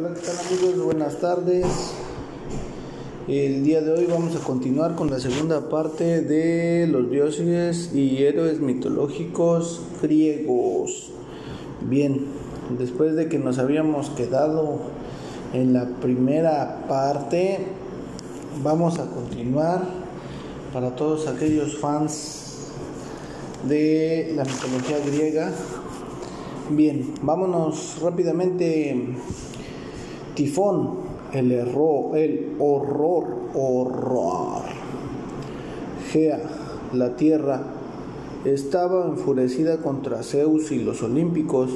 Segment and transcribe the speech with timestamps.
[0.00, 0.82] Hola, ¿qué tal amigos?
[0.82, 1.66] Buenas tardes.
[3.28, 8.22] El día de hoy vamos a continuar con la segunda parte de los dioses y
[8.22, 11.10] héroes mitológicos griegos.
[11.82, 12.24] Bien,
[12.78, 14.78] después de que nos habíamos quedado
[15.52, 17.58] en la primera parte,
[18.64, 19.82] vamos a continuar
[20.72, 22.70] para todos aquellos fans
[23.68, 25.52] de la mitología griega.
[26.70, 29.18] Bien, vámonos rápidamente.
[30.40, 30.92] Tifón,
[31.34, 34.62] el error, el horror, horror.
[36.10, 36.40] Gea,
[36.94, 37.62] la tierra,
[38.46, 41.72] estaba enfurecida contra Zeus y los olímpicos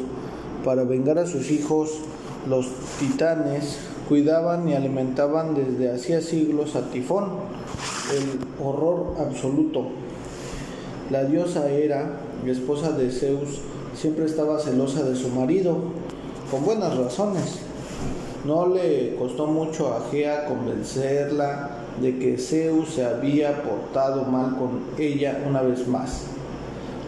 [0.64, 1.91] para vengar a sus hijos.
[2.48, 7.24] Los titanes cuidaban y alimentaban desde hacía siglos a Tifón,
[8.14, 9.88] el horror absoluto.
[11.10, 13.60] La diosa Hera, esposa de Zeus,
[13.94, 15.77] siempre estaba celosa de su marido,
[16.50, 17.64] con buenas razones.
[18.45, 24.83] No le costó mucho a Gea convencerla de que Zeus se había portado mal con
[24.98, 26.27] ella una vez más.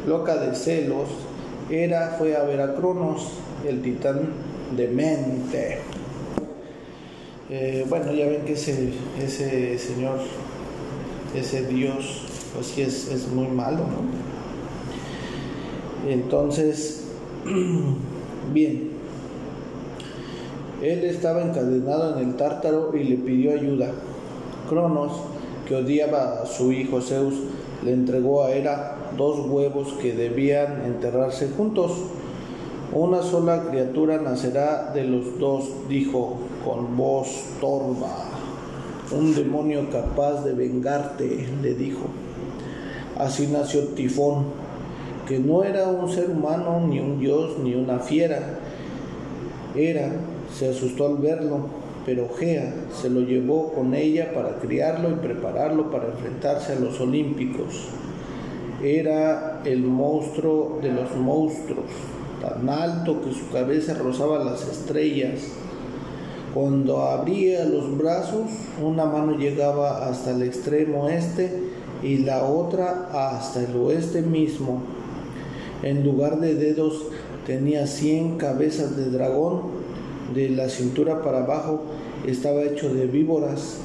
[0.06, 1.08] Loca de celos,
[1.68, 3.32] Hera fue a ver a Cronos,
[3.66, 4.30] el titán
[4.76, 5.80] demente.
[7.50, 10.20] Eh, bueno, ya ven que ese, ese señor,
[11.34, 14.26] ese dios, pues sí es, es muy malo, ¿no?
[16.10, 17.04] Entonces,
[18.52, 18.95] bien,
[20.82, 23.92] él estaba encadenado en el tártaro y le pidió ayuda.
[24.68, 25.12] Cronos,
[25.66, 27.34] que odiaba a su hijo Zeus,
[27.84, 31.92] le entregó a Hera dos huevos que debían enterrarse juntos.
[32.92, 37.28] Una sola criatura nacerá de los dos, dijo con voz
[37.60, 38.30] torva.
[39.12, 42.06] Un demonio capaz de vengarte, le dijo.
[43.18, 44.46] Así nació Tifón,
[45.26, 48.58] que no era un ser humano, ni un dios, ni una fiera.
[49.74, 50.12] Era,
[50.54, 51.66] se asustó al verlo,
[52.04, 57.00] pero Gea se lo llevó con ella para criarlo y prepararlo para enfrentarse a los
[57.00, 57.88] olímpicos.
[58.82, 61.86] Era el monstruo de los monstruos,
[62.40, 65.40] tan alto que su cabeza rozaba las estrellas.
[66.54, 68.50] Cuando abría los brazos,
[68.82, 71.50] una mano llegaba hasta el extremo este
[72.02, 74.82] y la otra hasta el oeste mismo.
[75.82, 77.06] En lugar de dedos
[77.46, 79.75] tenía cien cabezas de dragón.
[80.34, 81.82] De la cintura para abajo
[82.26, 83.78] estaba hecho de víboras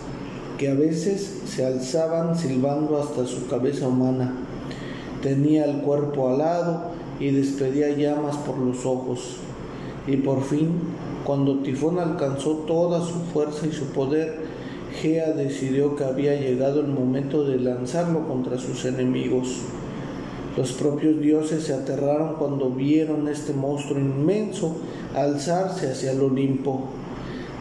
[0.57, 4.35] que a veces se alzaban silbando hasta su cabeza humana.
[5.21, 9.37] Tenía el cuerpo alado y despedía llamas por los ojos.
[10.07, 10.69] Y por fin,
[11.23, 14.39] cuando Tifón alcanzó toda su fuerza y su poder,
[14.99, 19.61] Gea decidió que había llegado el momento de lanzarlo contra sus enemigos.
[20.57, 24.75] Los propios dioses se aterraron cuando vieron este monstruo inmenso
[25.15, 26.89] alzarse hacia el Olimpo.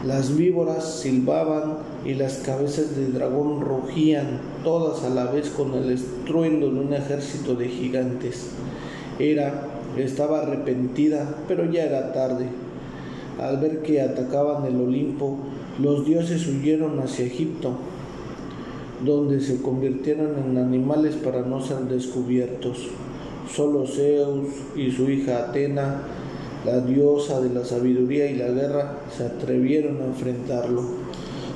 [0.05, 5.91] Las víboras silbaban y las cabezas de dragón rugían, todas a la vez con el
[5.91, 8.49] estruendo de un ejército de gigantes.
[9.19, 9.67] Era
[9.97, 12.45] estaba arrepentida, pero ya era tarde.
[13.39, 15.37] Al ver que atacaban el Olimpo,
[15.79, 17.77] los dioses huyeron hacia Egipto
[19.05, 22.87] donde se convirtieron en animales para no ser descubiertos.
[23.51, 26.01] Solo Zeus y su hija Atena,
[26.65, 30.83] la diosa de la sabiduría y la guerra, se atrevieron a enfrentarlo.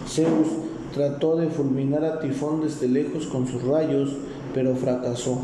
[0.07, 0.47] Zeus
[0.93, 4.15] trató de fulminar a Tifón desde lejos con sus rayos,
[4.53, 5.39] pero fracasó,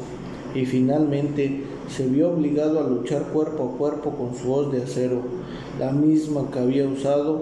[0.56, 5.22] y finalmente se vio obligado a luchar cuerpo a cuerpo con su hoz de acero,
[5.80, 7.42] la misma que había usado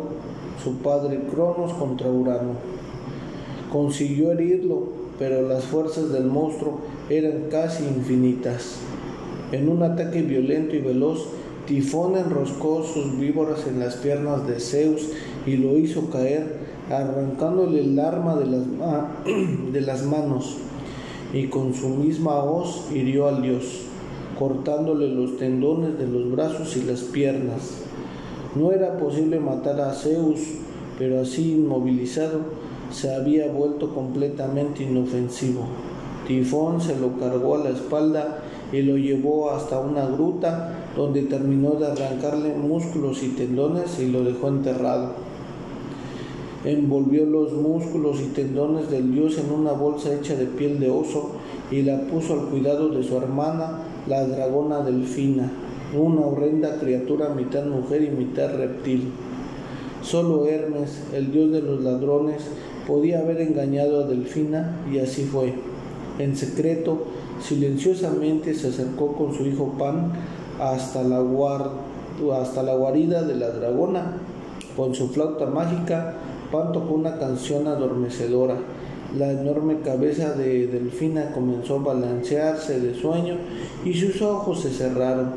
[0.64, 2.54] su padre Cronos contra Urano.
[3.72, 6.80] Consiguió herirlo, pero las fuerzas del monstruo
[7.10, 8.78] eran casi infinitas.
[9.52, 11.28] En un ataque violento y veloz,
[11.70, 15.08] Tifón enroscó sus víboras en las piernas de Zeus
[15.46, 16.58] y lo hizo caer,
[16.90, 18.64] arrancándole el arma de las,
[19.72, 20.58] de las manos,
[21.32, 23.82] y con su misma hoz hirió al dios,
[24.40, 27.84] cortándole los tendones de los brazos y las piernas.
[28.56, 30.40] No era posible matar a Zeus,
[30.98, 32.40] pero así inmovilizado,
[32.90, 35.68] se había vuelto completamente inofensivo.
[36.28, 38.40] Tifón se lo cargó a la espalda
[38.72, 44.22] y lo llevó hasta una gruta donde terminó de arrancarle músculos y tendones y lo
[44.22, 45.14] dejó enterrado.
[46.66, 51.30] Envolvió los músculos y tendones del dios en una bolsa hecha de piel de oso
[51.72, 53.80] y la puso al cuidado de su hermana,
[54.10, 55.50] la dragona delfina,
[55.98, 59.04] una horrenda criatura mitad mujer y mitad reptil.
[60.02, 62.42] Solo Hermes, el dios de los ladrones,
[62.86, 65.54] podía haber engañado a Delfina y así fue.
[66.20, 67.06] En secreto,
[67.42, 70.12] silenciosamente se acercó con su hijo Pan
[70.60, 71.24] hasta la,
[72.42, 74.18] hasta la guarida de la dragona
[74.76, 76.16] Con su flauta mágica,
[76.52, 78.56] Pan tocó una canción adormecedora.
[79.18, 83.36] La enorme cabeza de Delfina comenzó a balancearse de sueño
[83.84, 85.32] y sus ojos se cerraron.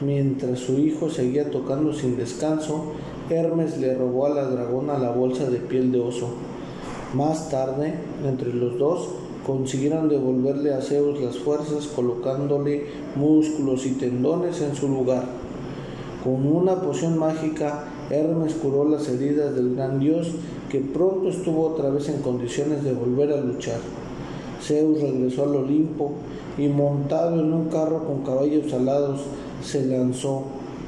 [0.00, 2.92] Mientras su hijo seguía tocando sin descanso,
[3.30, 6.28] Hermes le robó a la dragona la bolsa de piel de oso.
[7.14, 7.94] Más tarde,
[8.24, 9.08] entre los dos,
[9.46, 15.24] consiguieron devolverle a Zeus las fuerzas colocándole músculos y tendones en su lugar.
[16.24, 20.32] Con una poción mágica, Hermes curó las heridas del gran dios
[20.68, 23.78] que pronto estuvo otra vez en condiciones de volver a luchar.
[24.60, 26.14] Zeus regresó al Olimpo
[26.58, 29.20] y montado en un carro con caballos alados
[29.62, 30.42] se lanzó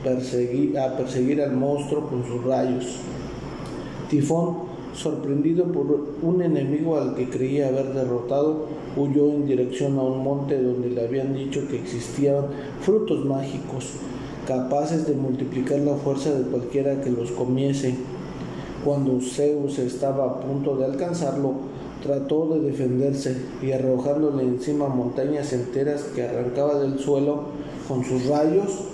[0.05, 2.97] a perseguir al monstruo con sus rayos.
[4.11, 4.68] Tifón
[4.99, 8.67] sorprendido por un enemigo al que creía haber derrotado,
[8.97, 12.47] huyó en dirección a un monte donde le habían dicho que existían
[12.81, 13.93] frutos mágicos,
[14.47, 17.95] capaces de multiplicar la fuerza de cualquiera que los comiese.
[18.85, 21.55] Cuando Zeus estaba a punto de alcanzarlo,
[22.03, 27.43] trató de defenderse y arrojándole encima montañas enteras que arrancaba del suelo
[27.87, 28.85] con sus rayos,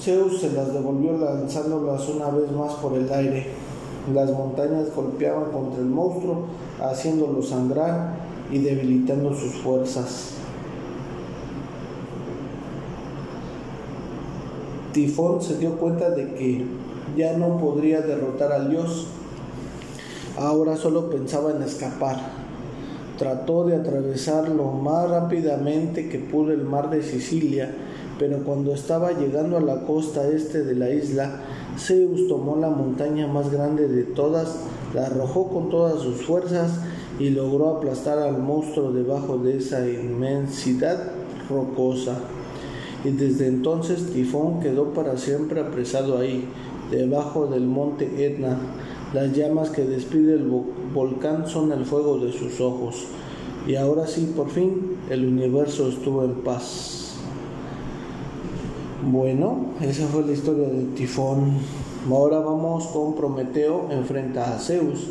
[0.00, 3.61] Zeus se las devolvió lanzándolas una vez más por el aire.
[4.12, 6.46] Las montañas golpeaban contra el monstruo,
[6.80, 8.14] haciéndolo sangrar
[8.50, 10.32] y debilitando sus fuerzas.
[14.92, 16.64] Tifón se dio cuenta de que
[17.16, 19.06] ya no podría derrotar al dios.
[20.36, 22.16] Ahora solo pensaba en escapar.
[23.18, 27.72] Trató de atravesar lo más rápidamente que pudo el mar de Sicilia,
[28.18, 31.40] pero cuando estaba llegando a la costa este de la isla,
[31.78, 34.60] Zeus tomó la montaña más grande de todas,
[34.94, 36.80] la arrojó con todas sus fuerzas
[37.18, 41.12] y logró aplastar al monstruo debajo de esa inmensidad
[41.48, 42.18] rocosa.
[43.04, 46.48] Y desde entonces Tifón quedó para siempre apresado ahí,
[46.90, 48.58] debajo del monte Etna.
[49.12, 50.48] Las llamas que despide el
[50.94, 53.06] volcán son el fuego de sus ojos.
[53.66, 57.01] Y ahora sí, por fin, el universo estuvo en paz.
[59.04, 61.54] Bueno, esa fue la historia de Tifón.
[62.08, 65.08] Ahora vamos con Prometeo enfrenta a Zeus.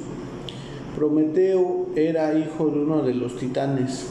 [0.96, 4.06] Prometeo era hijo de uno de los titanes.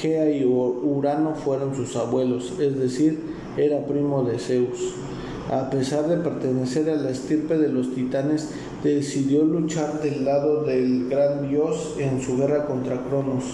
[0.00, 3.20] Gea y Urano fueron sus abuelos, es decir,
[3.58, 4.94] era primo de Zeus.
[5.50, 8.48] A pesar de pertenecer a la estirpe de los titanes,
[8.82, 13.44] decidió luchar del lado del gran dios en su guerra contra Cronos.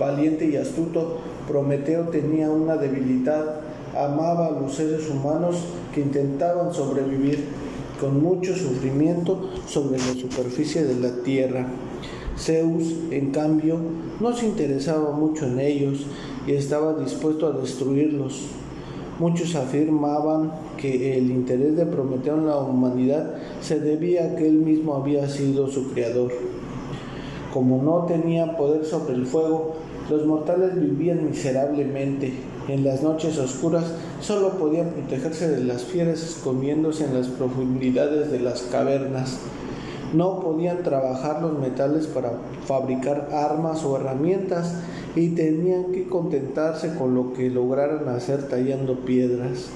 [0.00, 3.67] Valiente y astuto, Prometeo tenía una debilidad
[3.98, 5.56] amaba a los seres humanos
[5.94, 7.44] que intentaban sobrevivir
[8.00, 11.66] con mucho sufrimiento sobre la superficie de la tierra.
[12.36, 13.78] Zeus, en cambio,
[14.20, 16.06] no se interesaba mucho en ellos
[16.46, 18.46] y estaba dispuesto a destruirlos.
[19.18, 24.58] Muchos afirmaban que el interés de Prometeo en la humanidad se debía a que él
[24.58, 26.30] mismo había sido su creador.
[27.52, 29.74] Como no tenía poder sobre el fuego,
[30.08, 32.32] los mortales vivían miserablemente
[32.68, 33.84] en las noches oscuras
[34.20, 39.38] solo podían protegerse de las fieras escondiéndose en las profundidades de las cavernas.
[40.12, 42.32] No podían trabajar los metales para
[42.66, 44.74] fabricar armas o herramientas
[45.16, 49.70] y tenían que contentarse con lo que lograran hacer tallando piedras.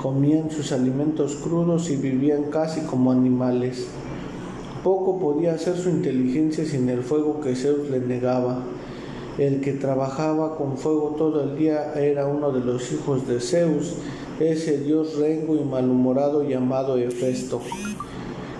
[0.00, 3.86] Comían sus alimentos crudos y vivían casi como animales.
[4.82, 8.64] Poco podía hacer su inteligencia sin el fuego que Zeus le negaba.
[9.38, 13.94] El que trabajaba con fuego todo el día era uno de los hijos de Zeus,
[14.38, 17.62] ese dios rengo y malhumorado llamado Hefesto,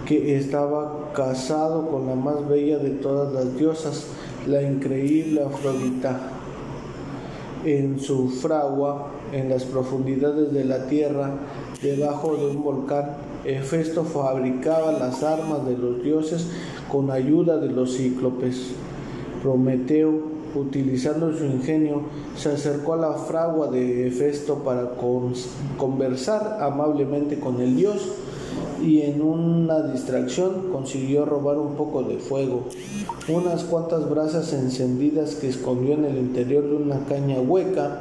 [0.06, 4.06] que estaba casado con la más bella de todas las diosas,
[4.46, 6.18] la increíble Afrodita.
[7.66, 11.32] En su fragua, en las profundidades de la tierra,
[11.82, 16.46] debajo de un volcán, Hefesto fabricaba las armas de los dioses
[16.90, 18.72] con ayuda de los cíclopes.
[19.42, 22.02] Prometeo utilizando su ingenio,
[22.36, 24.92] se acercó a la fragua de Hefesto para
[25.76, 28.08] conversar amablemente con el dios
[28.82, 32.64] y en una distracción consiguió robar un poco de fuego,
[33.28, 38.00] unas cuantas brasas encendidas que escondió en el interior de una caña hueca.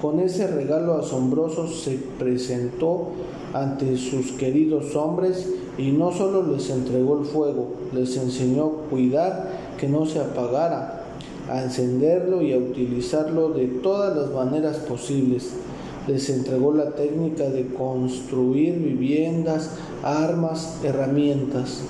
[0.00, 3.08] Con ese regalo asombroso se presentó
[3.52, 9.50] ante sus queridos hombres y no solo les entregó el fuego, les enseñó a cuidar
[9.78, 11.05] que no se apagara
[11.50, 15.50] a encenderlo y a utilizarlo de todas las maneras posibles.
[16.06, 19.70] Les entregó la técnica de construir viviendas,
[20.02, 21.82] armas, herramientas.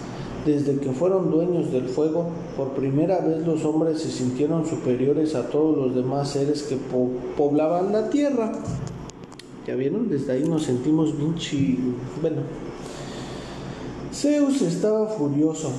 [0.46, 5.48] Desde que fueron dueños del fuego, por primera vez los hombres se sintieron superiores a
[5.48, 6.76] todos los demás seres que
[7.36, 8.52] poblaban la tierra.
[9.66, 10.08] ¿Ya vieron?
[10.08, 11.34] Desde ahí nos sentimos bien
[12.22, 12.42] Bueno,
[14.12, 15.72] Zeus estaba furioso.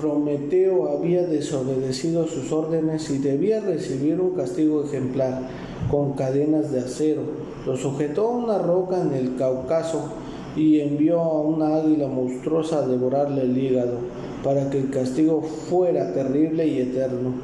[0.00, 5.42] Prometeo había desobedecido sus órdenes y debía recibir un castigo ejemplar
[5.90, 7.22] con cadenas de acero.
[7.66, 10.12] Lo sujetó a una roca en el Cáucaso
[10.56, 13.98] y envió a una águila monstruosa a devorarle el hígado,
[14.42, 17.34] para que el castigo fuera terrible y eterno.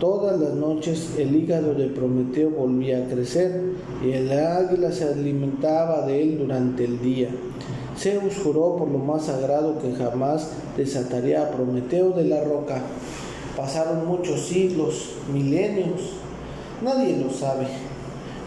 [0.00, 3.52] Todas las noches el hígado de Prometeo volvía a crecer
[4.04, 7.28] y el águila se alimentaba de él durante el día.
[8.02, 12.82] Zeus juró por lo más sagrado que jamás desataría a Prometeo de la roca.
[13.56, 16.00] Pasaron muchos siglos, milenios,
[16.82, 17.68] nadie lo sabe.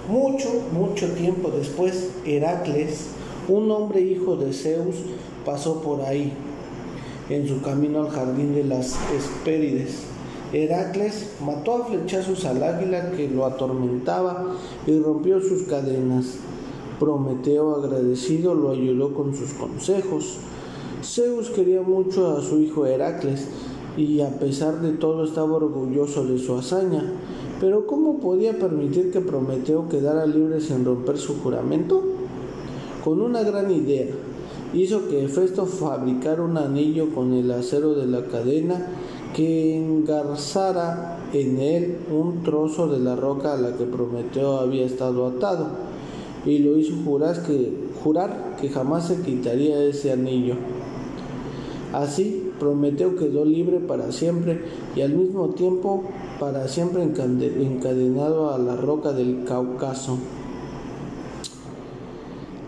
[0.09, 3.11] Mucho, mucho tiempo después, Heracles,
[3.47, 4.97] un hombre hijo de Zeus,
[5.45, 6.33] pasó por ahí,
[7.29, 9.99] en su camino al jardín de las Hespérides.
[10.51, 16.39] Heracles mató a flechazos al águila que lo atormentaba y rompió sus cadenas.
[16.99, 20.37] Prometeo agradecido lo ayudó con sus consejos.
[21.03, 23.47] Zeus quería mucho a su hijo Heracles
[23.97, 27.03] y a pesar de todo estaba orgulloso de su hazaña.
[27.59, 32.03] Pero ¿cómo podía permitir que Prometeo quedara libre sin romper su juramento?
[33.03, 34.07] Con una gran idea,
[34.73, 38.87] hizo que Hefesto fabricara un anillo con el acero de la cadena
[39.35, 45.27] que engarzara en él un trozo de la roca a la que Prometeo había estado
[45.27, 45.67] atado,
[46.45, 47.73] y lo hizo jurar que,
[48.03, 50.55] jurar que jamás se quitaría ese anillo.
[51.93, 54.61] Así, Prometeo quedó libre para siempre
[54.95, 56.03] y al mismo tiempo
[56.39, 60.17] para siempre encadenado a la roca del Cáucaso.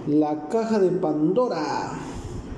[0.07, 1.91] La caja de Pandora.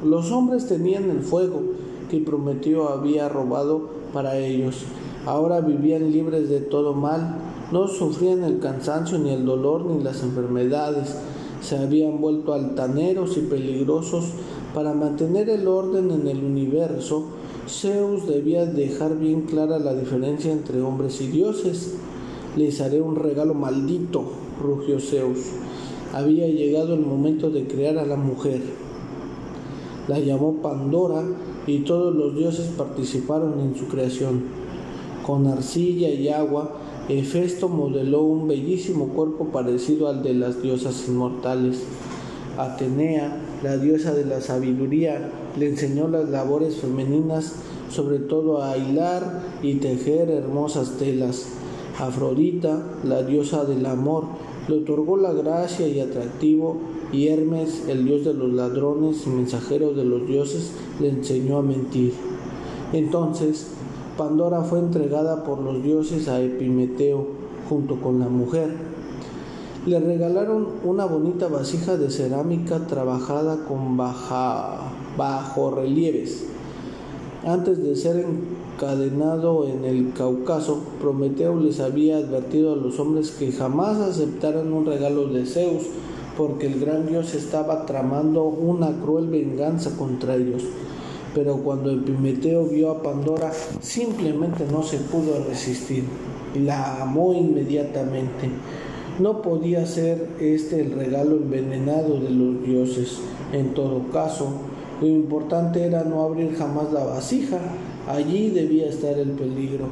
[0.04, 1.62] Los hombres tenían el fuego
[2.10, 4.84] que Prometeo había robado para ellos.
[5.26, 7.36] Ahora vivían libres de todo mal,
[7.72, 11.16] no sufrían el cansancio ni el dolor ni las enfermedades.
[11.62, 14.26] Se habían vuelto altaneros y peligrosos.
[14.74, 17.26] Para mantener el orden en el universo,
[17.68, 21.96] Zeus debía dejar bien clara la diferencia entre hombres y dioses.
[22.56, 24.24] Les haré un regalo maldito,
[24.62, 25.40] rugió Zeus.
[26.14, 28.62] Había llegado el momento de crear a la mujer.
[30.08, 31.24] La llamó Pandora
[31.68, 34.44] y todos los dioses participaron en su creación.
[35.24, 36.72] Con arcilla y agua,
[37.10, 41.82] Hefesto modeló un bellísimo cuerpo parecido al de las diosas inmortales.
[42.56, 47.56] Atenea, la diosa de la sabiduría, le enseñó las labores femeninas,
[47.90, 51.48] sobre todo a hilar y tejer hermosas telas.
[51.98, 54.26] Afrodita, la diosa del amor,
[54.68, 56.78] le otorgó la gracia y atractivo
[57.12, 61.64] y Hermes, el dios de los ladrones y mensajero de los dioses, le enseñó a
[61.64, 62.14] mentir.
[62.94, 63.79] Entonces,
[64.20, 67.26] Pandora fue entregada por los dioses a Epimeteo
[67.70, 68.68] junto con la mujer.
[69.86, 76.44] Le regalaron una bonita vasija de cerámica trabajada con baja, bajo relieves.
[77.46, 83.54] Antes de ser encadenado en el Cáucaso, Prometeo les había advertido a los hombres que
[83.54, 85.84] jamás aceptaran un regalo de Zeus
[86.36, 90.66] porque el gran dios estaba tramando una cruel venganza contra ellos.
[91.34, 96.04] Pero cuando Epimeteo vio a Pandora, simplemente no se pudo resistir.
[96.56, 98.50] La amó inmediatamente.
[99.20, 103.20] No podía ser este el regalo envenenado de los dioses.
[103.54, 104.52] En todo caso,
[105.02, 107.60] lo importante era no abrir jamás la vasija.
[108.08, 109.86] Allí debía estar el peligro.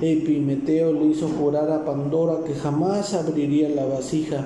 [0.00, 4.44] Epimeteo le hizo jurar a Pandora que jamás abriría la vasija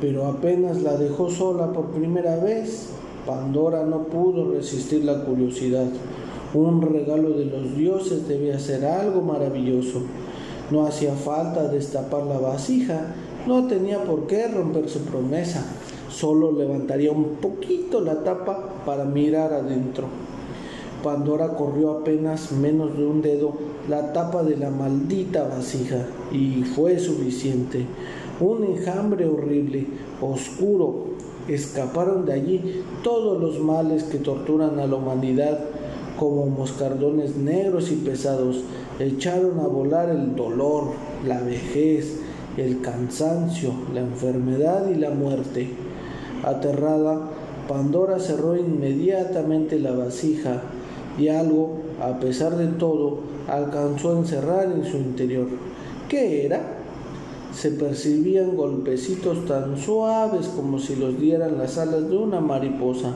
[0.00, 2.90] pero apenas la dejó sola por primera vez,
[3.28, 5.84] Pandora no pudo resistir la curiosidad.
[6.54, 10.00] Un regalo de los dioses debía ser algo maravilloso.
[10.70, 13.14] No hacía falta destapar la vasija,
[13.46, 15.62] no tenía por qué romper su promesa,
[16.08, 20.06] solo levantaría un poquito la tapa para mirar adentro.
[21.04, 23.52] Pandora corrió apenas menos de un dedo
[23.90, 27.84] la tapa de la maldita vasija y fue suficiente
[28.40, 29.86] un enjambre horrible,
[30.20, 31.17] oscuro.
[31.48, 35.58] Escaparon de allí todos los males que torturan a la humanidad,
[36.18, 38.62] como moscardones negros y pesados.
[38.98, 40.88] Echaron a volar el dolor,
[41.26, 42.20] la vejez,
[42.56, 45.68] el cansancio, la enfermedad y la muerte.
[46.44, 47.30] Aterrada,
[47.68, 50.62] Pandora cerró inmediatamente la vasija
[51.18, 55.46] y algo, a pesar de todo, alcanzó a encerrar en su interior.
[56.08, 56.77] ¿Qué era?
[57.58, 63.14] Se percibían golpecitos tan suaves como si los dieran las alas de una mariposa.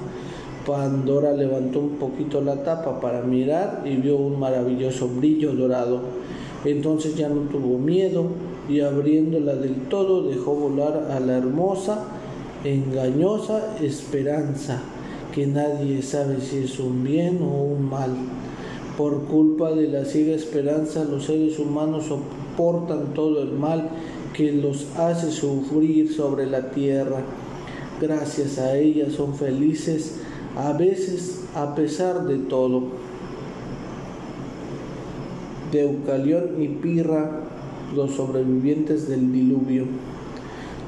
[0.66, 6.00] Pandora levantó un poquito la tapa para mirar y vio un maravilloso brillo dorado.
[6.64, 8.26] Entonces ya no tuvo miedo
[8.68, 12.04] y abriéndola del todo dejó volar a la hermosa,
[12.64, 14.82] engañosa esperanza
[15.32, 18.10] que nadie sabe si es un bien o un mal.
[18.98, 23.88] Por culpa de la ciega esperanza, los seres humanos soportan todo el mal
[24.32, 27.22] que los hace sufrir sobre la tierra.
[28.00, 30.20] Gracias a ella son felices,
[30.56, 32.84] a veces a pesar de todo.
[35.70, 37.40] Deucalión y Pirra,
[37.94, 39.84] los sobrevivientes del diluvio.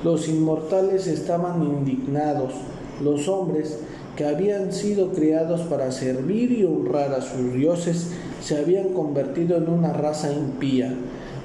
[0.03, 2.53] Los inmortales estaban indignados,
[3.03, 3.79] los hombres
[4.17, 8.11] que habían sido creados para servir y honrar a sus dioses,
[8.43, 10.95] se habían convertido en una raza impía.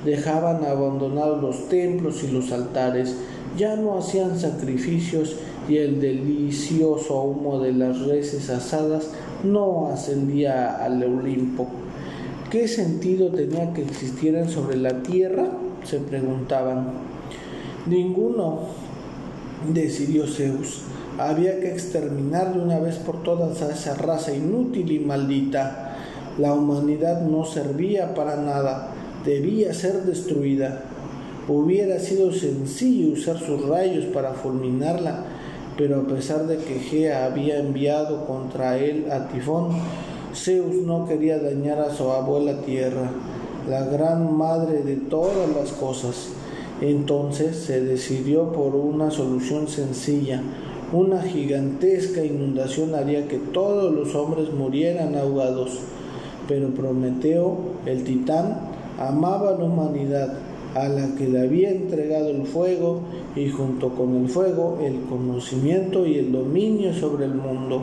[0.06, 3.16] Dejaban abandonados los templos y los altares,
[3.58, 5.36] ya no hacían sacrificios
[5.68, 9.12] y el delicioso humo de las reses asadas
[9.44, 11.68] no ascendía al Olimpo.
[12.50, 15.48] ¿Qué sentido tenía que existieran sobre la tierra?
[15.84, 16.88] se preguntaban.
[17.86, 18.60] Ninguno,
[19.74, 20.82] decidió Zeus.
[21.18, 25.98] Había que exterminar de una vez por todas a esa raza inútil y maldita.
[26.38, 28.92] La humanidad no servía para nada,
[29.26, 30.84] debía ser destruida.
[31.48, 35.26] Hubiera sido sencillo usar sus rayos para fulminarla,
[35.78, 39.70] pero a pesar de que Gea había enviado contra él a Tifón,
[40.36, 43.10] Zeus no quería dañar a su abuela Tierra,
[43.68, 46.30] la gran madre de todas las cosas.
[46.82, 50.42] Entonces se decidió por una solución sencilla,
[50.92, 55.80] una gigantesca inundación haría que todos los hombres murieran ahogados.
[56.48, 58.69] Pero Prometeo, el titán,
[59.00, 60.34] amaba la humanidad,
[60.76, 63.02] a la que le había entregado el fuego
[63.36, 67.82] y junto con el fuego el conocimiento y el dominio sobre el mundo.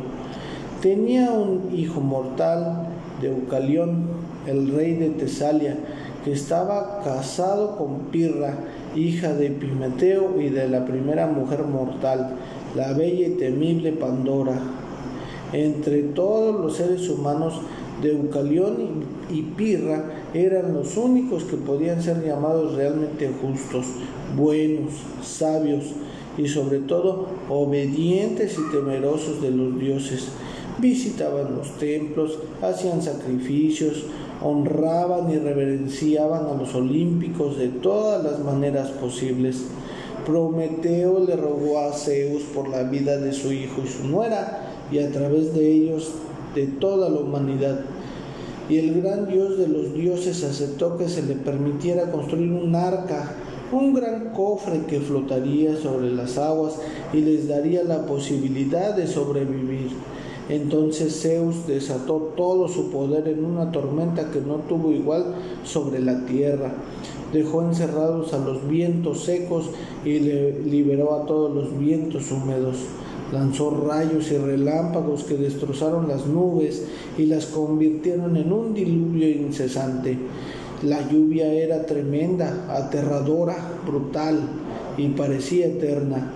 [0.80, 2.88] Tenía un hijo mortal,
[3.20, 4.04] Deucalión,
[4.46, 5.76] el rey de Tesalia,
[6.24, 8.54] que estaba casado con Pirra,
[8.94, 12.36] hija de Epimeteo y de la primera mujer mortal,
[12.76, 14.60] la bella y temible Pandora.
[15.52, 17.60] Entre todos los seres humanos,
[18.02, 23.86] Deucalión y Pirra eran los únicos que podían ser llamados realmente justos,
[24.36, 25.84] buenos, sabios
[26.38, 30.28] y sobre todo obedientes y temerosos de los dioses.
[30.78, 34.04] Visitaban los templos, hacían sacrificios,
[34.42, 39.64] honraban y reverenciaban a los olímpicos de todas las maneras posibles.
[40.26, 44.98] Prometeo le rogó a Zeus por la vida de su hijo y su nuera, y
[44.98, 46.12] a través de ellos
[46.54, 47.80] de toda la humanidad.
[48.68, 53.36] Y el gran dios de los dioses aceptó que se le permitiera construir un arca,
[53.72, 56.78] un gran cofre que flotaría sobre las aguas
[57.12, 59.90] y les daría la posibilidad de sobrevivir.
[60.48, 66.24] Entonces Zeus desató todo su poder en una tormenta que no tuvo igual sobre la
[66.26, 66.72] tierra.
[67.32, 69.70] Dejó encerrados a los vientos secos
[70.04, 72.76] y le liberó a todos los vientos húmedos.
[73.32, 76.84] Lanzó rayos y relámpagos que destrozaron las nubes
[77.18, 80.16] y las convirtieron en un diluvio incesante.
[80.82, 84.38] La lluvia era tremenda, aterradora, brutal
[84.96, 86.32] y parecía eterna.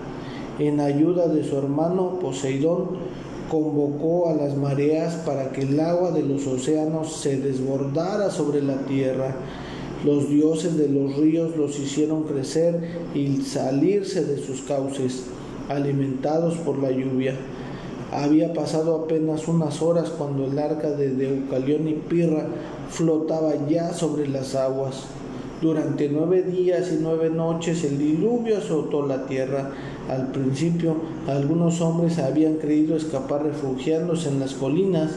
[0.59, 3.11] En ayuda de su hermano Poseidón,
[3.51, 8.77] convocó a las mareas para que el agua de los océanos se desbordara sobre la
[8.85, 9.35] tierra.
[10.05, 12.79] Los dioses de los ríos los hicieron crecer
[13.13, 15.25] y salirse de sus cauces,
[15.75, 17.35] alimentados por la lluvia.
[18.11, 22.45] Había pasado apenas unas horas cuando el arca de Deucalión y Pirra
[22.89, 25.05] flotaba ya sobre las aguas.
[25.61, 29.71] Durante nueve días y nueve noches el diluvio azotó la tierra
[30.09, 30.95] al principio,
[31.27, 35.11] algunos hombres habían creído escapar refugiándose en las colinas,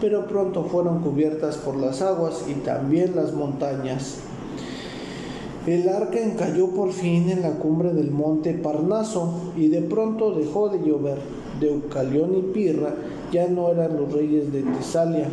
[0.00, 4.18] pero pronto fueron cubiertas por las aguas y también las montañas.
[5.66, 10.68] El arca encalló por fin en la cumbre del monte Parnaso y de pronto dejó
[10.68, 11.16] de llover.
[11.58, 12.94] Deucalión y Pirra
[13.32, 15.26] ya no eran los reyes de Tesalia.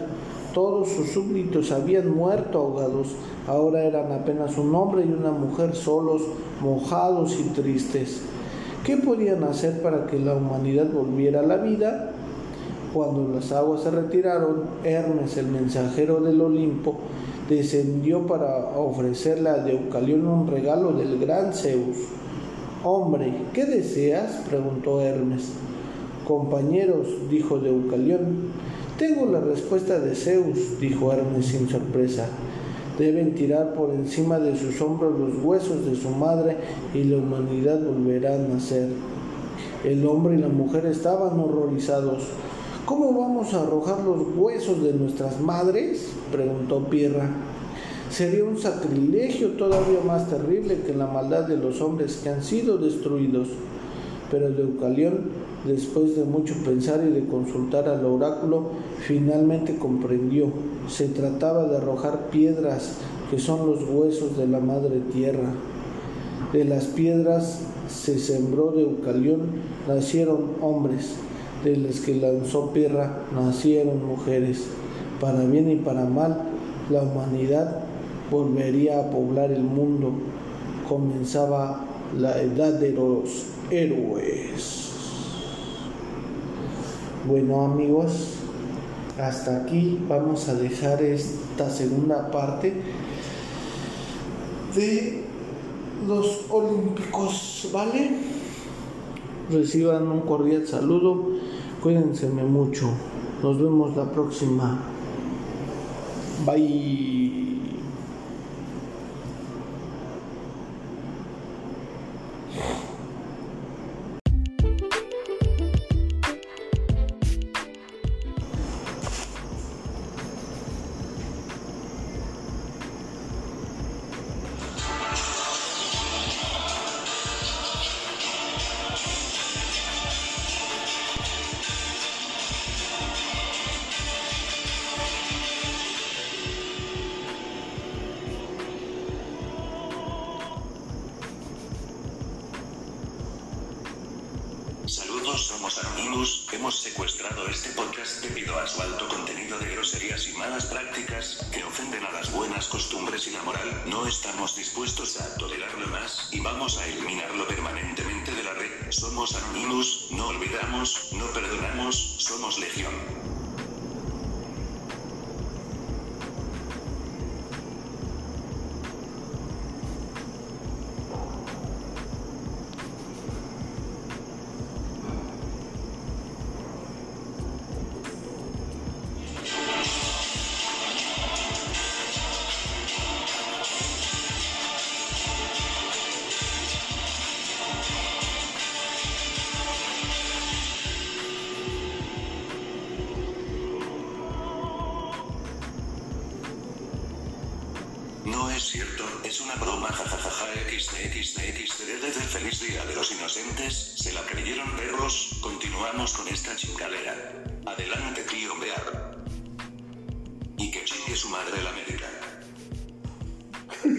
[0.53, 3.09] Todos sus súbditos habían muerto ahogados.
[3.45, 6.21] Ahora eran apenas un hombre y una mujer solos,
[6.61, 8.21] mojados y tristes.
[8.85, 12.13] ¿Qué podían hacer para que la humanidad volviera a la vida?
[12.93, 16.95] Cuando las aguas se retiraron, Hermes, el mensajero del Olimpo,
[17.55, 21.97] descendió para ofrecerle a Deucalión un regalo del gran Zeus.
[22.83, 24.41] Hombre, ¿qué deseas?
[24.49, 25.51] preguntó Hermes.
[26.25, 28.51] Compañeros, dijo Deucalión.
[28.97, 32.27] Tengo la respuesta de Zeus, dijo Hermes sin sorpresa
[32.97, 36.57] deben tirar por encima de sus hombros los huesos de su madre
[36.93, 38.89] y la humanidad volverá a nacer.
[39.83, 42.27] El hombre y la mujer estaban horrorizados.
[42.85, 46.13] ¿Cómo vamos a arrojar los huesos de nuestras madres?
[46.31, 47.29] preguntó Pirra.
[48.09, 52.77] Sería un sacrilegio todavía más terrible que la maldad de los hombres que han sido
[52.77, 53.49] destruidos.
[54.31, 55.29] pero Deucalión,
[55.65, 58.71] después de mucho pensar y de consultar al oráculo,
[59.05, 60.47] finalmente comprendió.
[60.87, 62.97] Se trataba de arrojar piedras,
[63.29, 65.53] que son los huesos de la madre tierra.
[66.51, 69.41] De las piedras se sembró Deucalión,
[69.87, 71.15] nacieron hombres,
[71.63, 74.65] de las que lanzó Pirra, nacieron mujeres.
[75.19, 76.37] Para bien y para mal,
[76.89, 77.83] la humanidad
[78.29, 80.13] volvería a poblar el mundo.
[80.87, 81.85] Comenzaba
[82.17, 84.89] la edad de los héroes.
[87.27, 88.33] Bueno amigos,
[89.19, 92.73] hasta aquí vamos a dejar esta segunda parte
[94.75, 95.21] de
[96.07, 98.11] los olímpicos, ¿vale?
[99.51, 101.30] Reciban un cordial saludo,
[101.81, 102.89] cuídense mucho,
[103.41, 104.79] nos vemos la próxima.
[106.45, 107.30] Bye.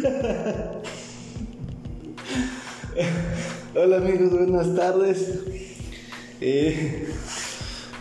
[3.75, 5.39] Hola amigos, buenas tardes.
[6.41, 7.07] Eh,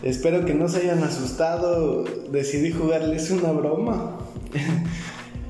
[0.02, 2.04] espero que no se hayan asustado.
[2.32, 4.18] Decidí jugarles una broma.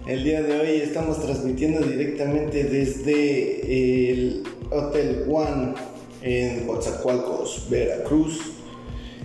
[0.08, 5.76] El día de hoy estamos transmitiendo directamente desde el Hotel One
[6.22, 8.42] en Coatzacoalcos, Veracruz.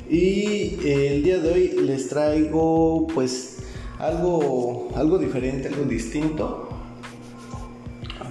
[0.09, 3.57] Y el día de hoy les traigo pues
[3.99, 6.66] algo, algo diferente, algo distinto.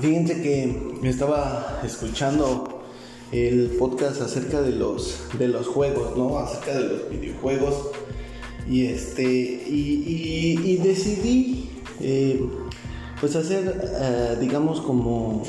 [0.06, 2.84] Fíjense que estaba escuchando
[3.32, 6.38] el podcast acerca de los, de los juegos, ¿no?
[6.38, 7.90] Acerca de los videojuegos.
[8.70, 9.24] Y este.
[9.24, 11.72] Y, decidí.
[12.02, 12.40] Eh,
[13.20, 13.82] pues hacer.
[14.00, 15.42] eh, digamos como.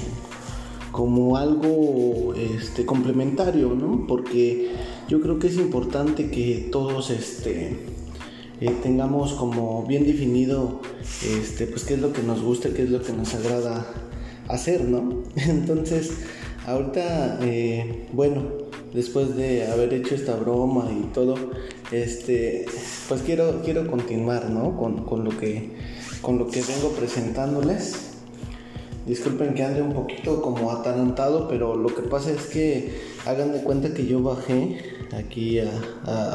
[0.90, 4.07] Como algo este, complementario, ¿no?
[4.09, 4.71] Porque
[5.07, 7.77] yo creo que es importante que todos este,
[8.62, 10.81] eh, tengamos como bien definido
[11.23, 14.06] este, pues qué es lo que nos gusta, qué es lo que nos agrada
[14.48, 15.22] hacer, ¿no?
[15.37, 16.11] Entonces,
[16.66, 18.42] ahorita, eh, bueno,
[18.94, 21.35] después de haber hecho esta broma y todo,
[21.92, 22.66] este,
[23.09, 24.76] pues quiero, quiero continuar, ¿no?
[24.76, 25.70] Con, con lo que,
[26.22, 28.02] con lo que vengo presentándoles.
[29.06, 32.90] Disculpen que ande un poquito como atarantado, pero lo que pasa es que
[33.24, 34.80] hagan de cuenta que yo bajé
[35.16, 35.70] aquí a,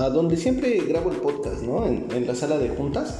[0.05, 1.85] a- donde siempre grabo el podcast, ¿no?
[1.85, 3.19] En, en la sala de juntas.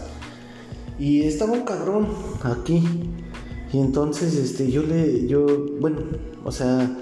[0.97, 2.07] Y estaba un cabrón
[2.43, 2.81] aquí.
[3.73, 5.45] Y entonces, este, yo le, yo,
[5.79, 5.99] bueno,
[6.43, 6.97] o sea,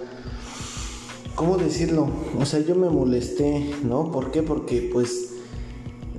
[1.36, 2.10] ¿cómo decirlo?
[2.40, 4.12] O sea, yo me molesté, ¿no?
[4.12, 4.44] ¿Por qué?
[4.44, 5.30] Porque, pues,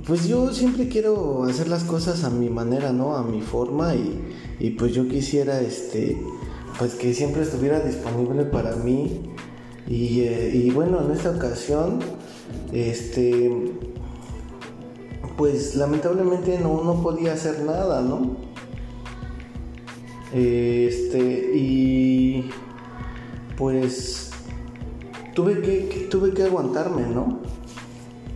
[0.05, 3.15] pues yo siempre quiero hacer las cosas a mi manera, ¿no?
[3.15, 4.19] A mi forma y,
[4.59, 6.21] y pues yo quisiera, este,
[6.77, 9.21] pues que siempre estuviera disponible para mí.
[9.87, 11.99] Y, eh, y bueno, en esta ocasión,
[12.73, 13.73] este,
[15.37, 18.50] pues lamentablemente no, no podía hacer nada, ¿no?
[20.33, 22.49] Este, y
[23.57, 24.31] pues
[25.35, 27.39] tuve que, que- tuve que aguantarme, ¿no?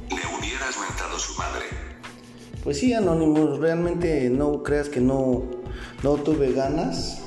[0.10, 1.66] Le hubieras mentado su madre.
[2.64, 5.44] Pues sí, Anonymous, realmente no creas que no,
[6.04, 7.22] no tuve ganas,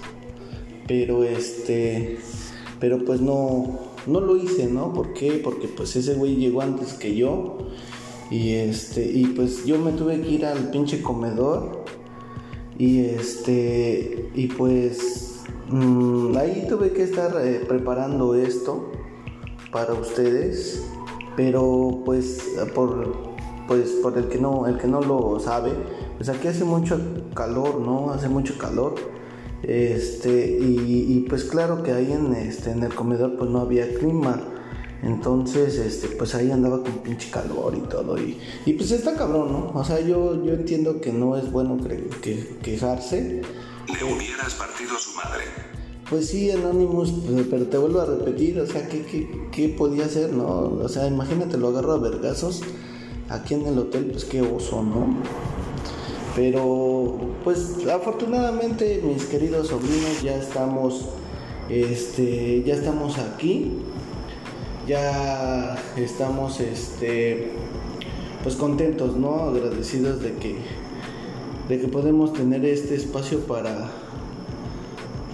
[0.87, 2.19] pero este,
[2.81, 4.93] pero pues no, no lo hice, ¿no?
[4.93, 5.41] ¿Por qué?
[5.43, 7.59] Porque pues ese güey llegó antes que yo.
[8.31, 11.78] Y este, y pues yo me tuve que ir al pinche comedor.
[12.79, 18.93] Y este, y pues mm, ahí tuve que estar eh, preparando esto
[19.73, 20.85] para ustedes.
[21.37, 23.13] Pero pues por,
[23.69, 25.73] pues por el que no, el que no lo sabe,
[26.17, 26.99] pues aquí hace mucho
[27.35, 28.11] calor, ¿no?
[28.11, 28.95] Hace mucho calor.
[29.63, 34.41] Este, y, pues claro que ahí en, este, en el comedor pues no había clima.
[35.03, 38.19] Entonces, este, pues ahí andaba con pinche calor y todo.
[38.19, 39.73] Y, y pues está cabrón, ¿no?
[39.75, 41.79] O sea, yo, yo entiendo que no es bueno
[42.23, 43.43] que, quejarse.
[43.87, 45.45] Le hubieras partido su madre.
[46.11, 47.13] Pues sí, Anonymous,
[47.51, 50.47] pero te vuelvo a repetir, o sea, ¿qué, qué, qué podía hacer, no?
[50.47, 52.63] O sea, imagínate, lo agarro a vergazos
[53.29, 55.17] aquí en el hotel, pues qué oso, ¿no?
[56.35, 61.07] Pero pues afortunadamente mis queridos sobrinos ya estamos
[61.69, 63.79] este ya estamos aquí.
[64.89, 67.53] Ya estamos este
[68.43, 69.51] pues contentos, ¿no?
[69.51, 70.57] Agradecidos de que
[71.69, 73.91] de que podemos tener este espacio para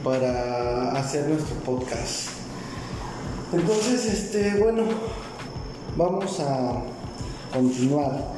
[0.02, 2.30] para hacer nuestro podcast.
[3.52, 4.82] Entonces, este, bueno,
[5.96, 6.82] vamos a
[7.52, 8.34] continuar.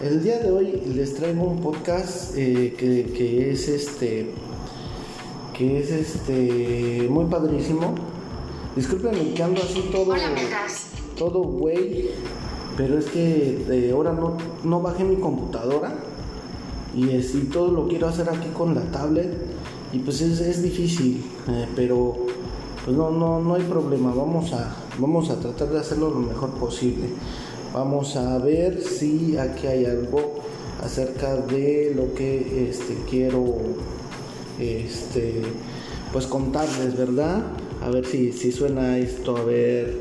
[0.00, 4.30] El día de hoy les traigo un podcast eh, que, es este
[5.58, 8.11] que es este muy padrísimo.
[8.74, 10.14] Disculpenme que ando así todo
[11.18, 12.10] todo güey,
[12.76, 15.94] pero es que de ahora no, no bajé mi computadora
[16.94, 19.30] y, es, todo lo quiero hacer aquí con la tablet
[19.92, 22.16] y pues es, difícil, eh, pero
[22.84, 26.50] pues no, no, no hay problema, vamos a, vamos a tratar de hacerlo lo mejor
[26.54, 27.08] posible.
[27.74, 30.34] Vamos a ver si aquí hay algo
[30.82, 33.44] acerca de lo que este, quiero
[34.58, 35.42] este,
[36.12, 37.42] pues contarles, ¿verdad?
[37.84, 39.96] A ver si, si suena esto, a ver.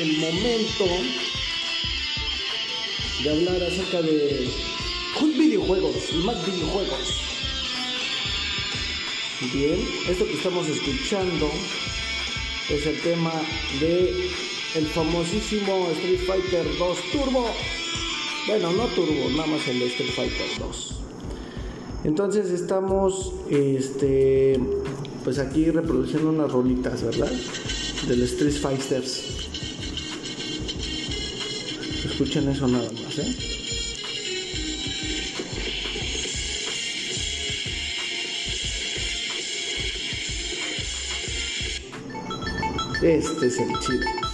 [0.00, 0.86] El momento
[3.22, 4.48] de hablar acerca de
[5.38, 7.20] videojuegos más videojuegos.
[9.52, 11.50] Bien, esto que estamos escuchando
[12.70, 13.32] es el tema
[13.78, 14.30] de
[14.74, 17.50] el famosísimo Street Fighter 2 Turbo.
[18.46, 20.94] Bueno, no Turbo, nada más el Street Fighter 2.
[22.04, 24.58] Entonces estamos este
[25.24, 27.32] pues aquí reproduciendo unas rolitas, ¿verdad?
[28.08, 29.39] Del Street Fighters.
[32.20, 33.34] Escuchen eso nada más, ¿eh?
[43.02, 44.29] Este es el chido.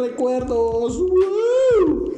[0.00, 2.10] Recuerdos, recuerdos.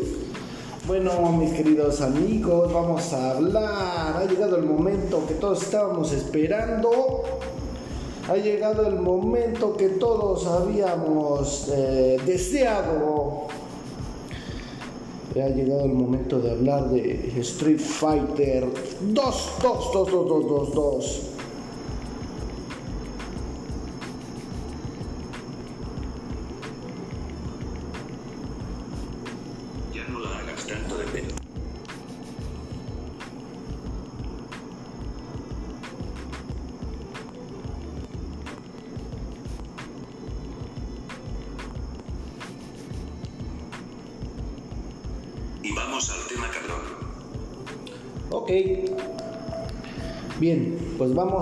[0.87, 4.17] Bueno, mis queridos amigos, vamos a hablar.
[4.17, 7.23] Ha llegado el momento que todos estábamos esperando.
[8.29, 13.47] Ha llegado el momento que todos habíamos eh, deseado.
[15.35, 18.67] Ha llegado el momento de hablar de Street Fighter
[19.01, 21.32] 2, 2, 2, 2, 2, 2, 2.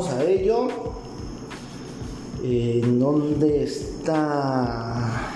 [0.09, 0.69] A ello.
[2.43, 5.29] ¿En dónde está?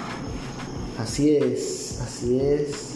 [0.99, 2.95] Así es, así es.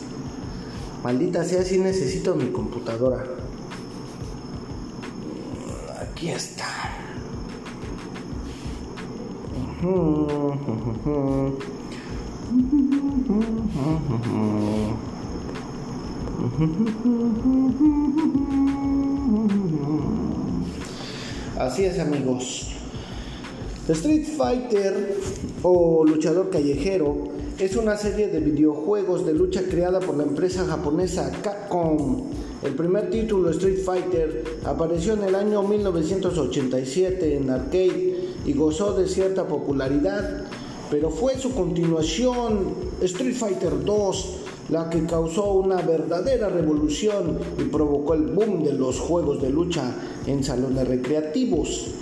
[1.05, 3.25] Maldita sea, si necesito mi computadora.
[6.01, 6.67] Aquí está.
[21.59, 22.69] Así es amigos.
[23.89, 25.17] Street Fighter
[25.65, 27.17] o luchador callejero
[27.59, 32.31] es una serie de videojuegos de lucha creada por la empresa japonesa Capcom.
[32.63, 38.15] El primer título, Street Fighter, apareció en el año 1987 en arcade
[38.47, 40.45] y gozó de cierta popularidad,
[40.93, 44.37] pero fue su continuación, Street Fighter 2,
[44.69, 49.95] la que causó una verdadera revolución y provocó el boom de los juegos de lucha
[50.27, 51.95] en salones recreativos.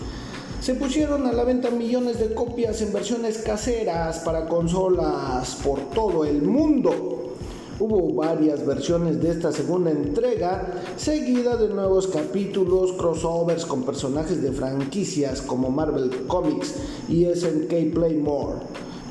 [0.61, 6.25] Se pusieron a la venta millones de copias en versiones caseras para consolas por todo
[6.25, 7.35] el mundo.
[7.79, 14.51] Hubo varias versiones de esta segunda entrega, seguida de nuevos capítulos, crossovers con personajes de
[14.51, 16.75] franquicias como Marvel Comics
[17.07, 18.61] y SNK Playmore,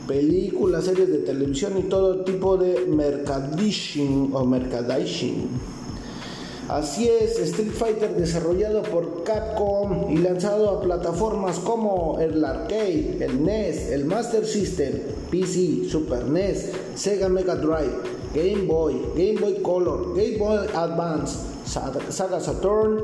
[0.07, 5.49] películas, series de televisión y todo tipo de mercadishing o mercadishing.
[6.67, 13.43] Así es, Street Fighter desarrollado por Capcom y lanzado a plataformas como el arcade, el
[13.45, 14.93] NES, el Master System,
[15.29, 17.93] PC, Super NES, Sega Mega Drive,
[18.33, 22.99] Game Boy, Game Boy Color, Game Boy Advance, Saga Saturn,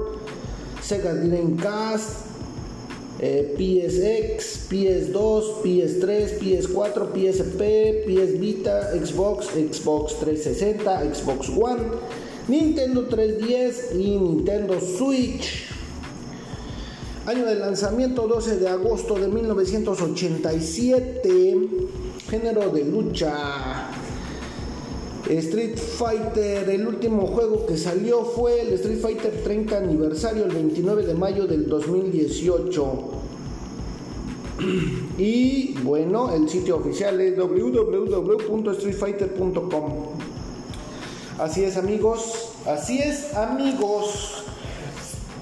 [0.81, 2.30] Sega Dreamcast,
[3.21, 7.62] PSX, PS2, PS3, PS4, PSP,
[8.05, 11.84] PS Vita, Xbox, Xbox 360, Xbox One
[12.47, 15.67] Nintendo 3DS y Nintendo Switch.
[17.25, 21.69] Año de lanzamiento 12 de agosto de 1987.
[22.27, 23.90] Género de lucha.
[25.29, 31.05] Street Fighter, el último juego que salió fue el Street Fighter 30 aniversario el 29
[31.05, 33.21] de mayo del 2018.
[35.17, 39.93] Y bueno, el sitio oficial es www.streetfighter.com.
[41.39, 44.43] Así es amigos, así es amigos.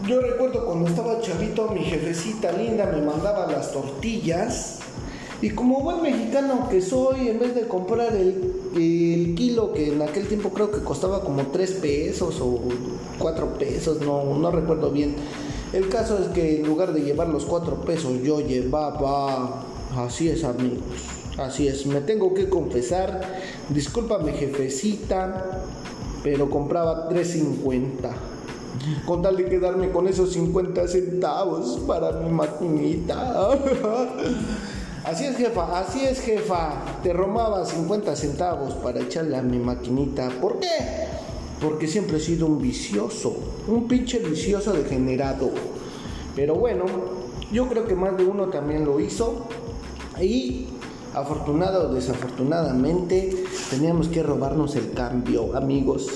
[0.07, 4.79] Yo recuerdo cuando estaba chavito, mi jefecita linda me mandaba las tortillas.
[5.41, 10.27] Y como buen mexicano que soy, en vez de comprar el, kilo, que en aquel
[10.27, 12.59] tiempo creo que costaba como 3 pesos o
[13.17, 15.15] 4 pesos, no, no recuerdo bien.
[15.73, 19.65] El caso es que en lugar de llevar los 4 pesos, yo llevaba...
[19.95, 20.83] Así es amigos,
[21.37, 21.87] así es.
[21.87, 25.63] Me tengo que confesar, discúlpame jefecita,
[26.23, 27.95] pero compraba 3.50
[29.05, 33.49] con tal de quedarme con esos 50 centavos para mi maquinita.
[35.03, 36.73] Así es, jefa, así es, jefa.
[37.03, 40.29] Te robaba 50 centavos para echarle a mi maquinita.
[40.41, 40.67] ¿Por qué?
[41.61, 43.35] Porque siempre he sido un vicioso,
[43.67, 45.51] un pinche vicioso degenerado.
[46.35, 46.85] Pero bueno,
[47.51, 49.47] yo creo que más de uno también lo hizo.
[50.21, 50.67] Y
[51.13, 56.07] afortunado o desafortunadamente, teníamos que robarnos el cambio, amigos.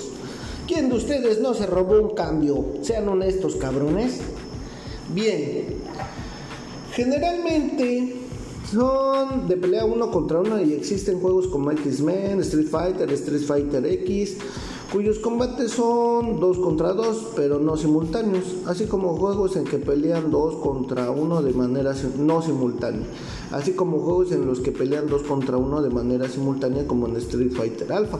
[0.66, 2.64] ¿Quién de ustedes no se robó un cambio?
[2.82, 4.20] Sean honestos, cabrones.
[5.12, 5.66] Bien,
[6.92, 8.23] generalmente
[8.74, 13.86] son de pelea uno contra uno y existen juegos como X-Men, Street Fighter, Street Fighter
[13.86, 14.36] X,
[14.92, 20.30] cuyos combates son dos contra dos, pero no simultáneos, así como juegos en que pelean
[20.30, 23.06] dos contra uno de manera no simultánea,
[23.52, 27.16] así como juegos en los que pelean dos contra uno de manera simultánea como en
[27.16, 28.18] Street Fighter Alpha.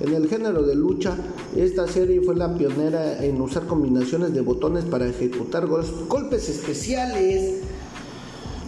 [0.00, 1.16] En el género de lucha,
[1.56, 7.60] esta serie fue la pionera en usar combinaciones de botones para ejecutar golpes especiales,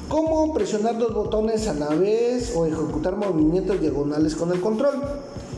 [0.09, 4.95] como presionar dos botones a la vez o ejecutar movimientos diagonales con el control.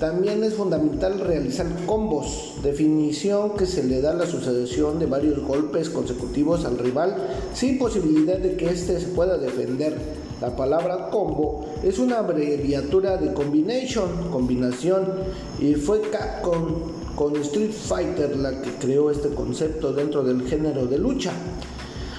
[0.01, 5.43] También es fundamental realizar combos, definición que se le da a la sucesión de varios
[5.45, 7.17] golpes consecutivos al rival
[7.53, 9.97] sin posibilidad de que éste se pueda defender.
[10.41, 15.05] La palabra combo es una abreviatura de combination, combinación,
[15.59, 16.77] y fue Capcom
[17.17, 21.33] con Street Fighter la que creó este concepto dentro del género de lucha.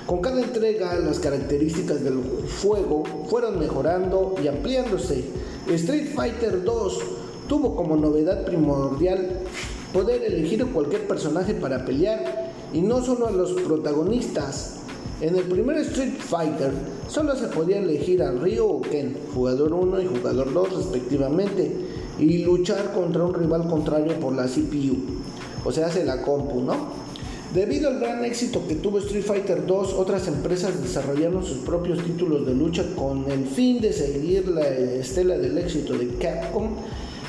[0.10, 2.24] Con cada entrega las características del
[2.64, 5.24] juego fueron mejorando y ampliándose.
[5.68, 7.00] Street Fighter 2
[7.48, 9.42] tuvo como novedad primordial
[9.94, 14.78] poder elegir cualquier personaje para pelear y no solo a los protagonistas.
[15.22, 16.72] En el primer Street Fighter
[17.08, 21.72] solo se podía elegir a Ryo o Ken, jugador 1 y jugador 2 respectivamente,
[22.18, 24.98] y luchar contra un rival contrario por la CPU,
[25.64, 26.99] o sea, hace la compu, ¿no?
[27.54, 32.46] Debido al gran éxito que tuvo Street Fighter 2, otras empresas desarrollaron sus propios títulos
[32.46, 36.76] de lucha con el fin de seguir la estela del éxito de Capcom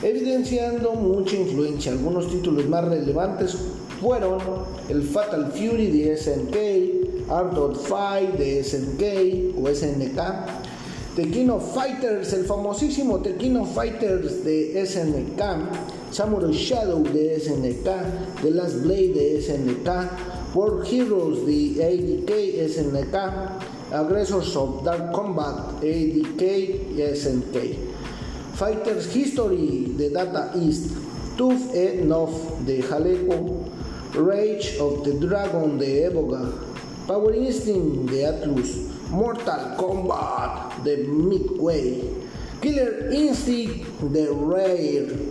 [0.03, 1.93] evidenciando mucha influencia.
[1.93, 3.57] Algunos títulos más relevantes
[4.01, 4.41] fueron
[4.91, 10.21] el Fatal Fury de SNK, Art of Fight de SNK o SNK,
[11.17, 15.43] Tequino Fighters, el famosísimo Tequino Fighters de SNK,
[16.11, 17.87] Samurai Shadow de SNK,
[18.43, 19.89] The Last Blade de SNK,
[20.55, 22.31] World Heroes de ADK
[22.67, 23.15] SNK,
[23.93, 26.43] Aggressors of Dark Combat ADK
[27.15, 27.79] SNK,
[28.55, 30.91] Fighters History de Data East,
[31.39, 33.71] Tooth Enough de Jaleco,
[34.15, 36.51] Rage of the Dragon de Evoga,
[37.07, 42.03] Power Instinct de Atlus, Mortal Kombat de Midway,
[42.61, 45.30] Killer Instinct de Rare,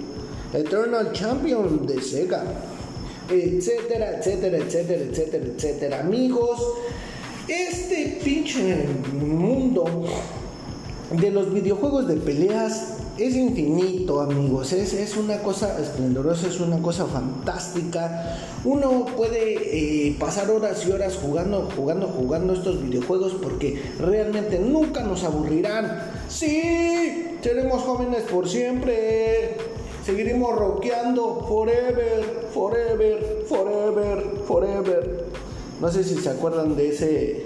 [0.53, 2.43] Eternal Champion de Sega,
[3.29, 5.99] etcétera, etcétera, etcétera, etcétera, etcétera.
[5.99, 6.59] Amigos,
[7.47, 10.05] este pinche mundo
[11.11, 14.71] de los videojuegos de peleas es infinito, amigos.
[14.73, 18.37] Es, es, una cosa esplendorosa, es una cosa fantástica.
[18.63, 25.03] Uno puede eh, pasar horas y horas jugando, jugando, jugando estos videojuegos porque realmente nunca
[25.03, 25.99] nos aburrirán.
[26.29, 29.68] Sí, seremos jóvenes por siempre.
[30.05, 35.25] Seguiremos rockeando forever, forever, forever, forever.
[35.81, 37.45] No sé si se acuerdan de ese,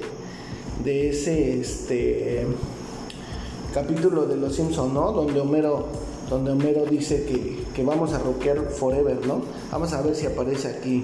[0.83, 2.45] de ese, este
[3.73, 5.11] capítulo de Los Simpsons, ¿no?
[5.11, 5.87] Donde Homero,
[6.29, 9.41] donde Homero dice que, que vamos a rockear forever, ¿no?
[9.71, 11.03] Vamos a ver si aparece aquí.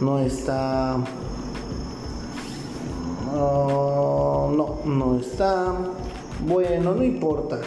[0.00, 0.96] No está.
[3.32, 5.74] no, no está.
[6.46, 7.60] Bueno, no importa.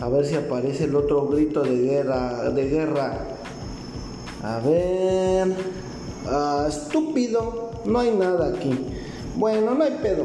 [0.00, 2.50] A ver si aparece el otro grito de guerra.
[2.50, 3.26] De guerra.
[4.42, 5.54] A ver.
[6.26, 7.70] Ah, estúpido.
[7.84, 8.78] No hay nada aquí.
[9.36, 10.24] Bueno, no hay pedo.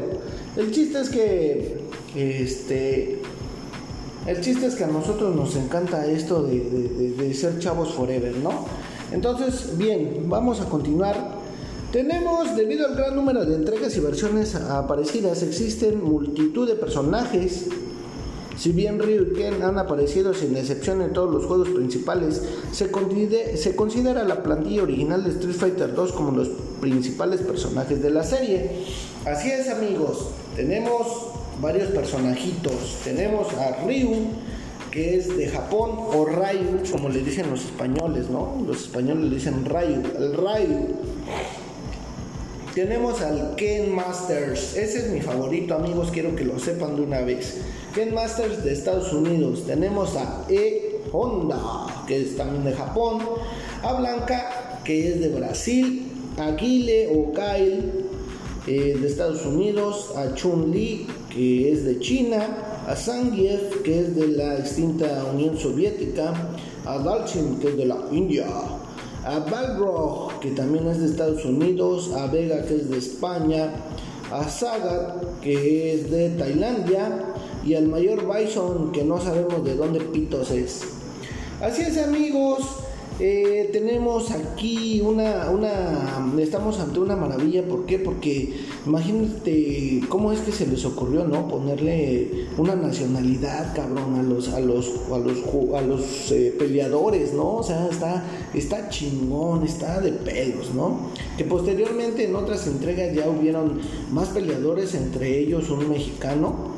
[0.56, 1.82] El chiste es que.
[2.14, 3.21] Este.
[4.26, 8.66] El chiste es que a nosotros nos encanta esto de, de ser chavos forever, ¿no?
[9.12, 11.42] Entonces, bien, vamos a continuar.
[11.90, 17.68] Tenemos, debido al gran número de entregas y versiones aparecidas, existen multitud de personajes
[18.62, 22.90] si bien Ryu y Ken han aparecido sin excepción en todos los juegos principales, se,
[23.74, 26.48] considera la plantilla original de Street Fighter 2 como los
[26.80, 28.84] principales personajes de la serie.
[29.24, 31.31] Así es amigos, tenemos
[31.62, 32.98] varios personajitos.
[33.04, 34.26] Tenemos a Ryu,
[34.90, 38.62] que es de Japón, o Ryu, como le dicen los españoles, ¿no?
[38.66, 40.88] Los españoles le dicen Ryu, el Ryu.
[42.74, 44.76] Tenemos al Ken Masters.
[44.76, 46.10] Ese es mi favorito, amigos.
[46.10, 47.58] Quiero que lo sepan de una vez.
[47.94, 49.64] Ken Masters de Estados Unidos.
[49.66, 51.60] Tenemos a E Honda,
[52.08, 53.20] que es también de Japón.
[53.82, 56.08] A Blanca, que es de Brasil.
[56.38, 57.92] A Guile o Kyle,
[58.66, 60.10] eh, de Estados Unidos.
[60.16, 62.68] A Chun Li, que es de China.
[62.86, 66.32] A Zangief, que es de la extinta Unión Soviética.
[66.84, 68.46] A Dalchin, que es de la India
[69.24, 73.70] a Balrog, que también es de Estados Unidos, a Vega, que es de España,
[74.32, 80.00] a Sagat, que es de Tailandia, y al mayor Bison, que no sabemos de dónde
[80.00, 80.82] pitos es.
[81.60, 82.62] Así es amigos,
[83.20, 85.46] eh, tenemos aquí una,
[86.38, 87.98] estamos ante una maravilla, ¿por qué?
[87.98, 88.54] Porque
[88.86, 91.46] imagínate cómo es que se les ocurrió, ¿no?
[91.48, 95.38] Ponerle una nacionalidad, cabrón, a los, a los, a los,
[95.74, 97.56] a los eh, peleadores, ¿no?
[97.56, 101.10] O sea, está, está chingón, está de pelos, ¿no?
[101.36, 106.72] Que posteriormente en otras entregas ya hubieron más peleadores, entre ellos un mexicano,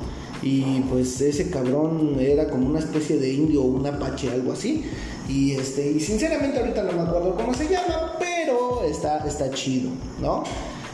[0.45, 4.85] y pues ese cabrón era como una especie de indio o un apache, algo así.
[5.27, 9.91] Y este, y sinceramente ahorita no me acuerdo cómo se llama, pero está, está chido,
[10.21, 10.45] ¿no?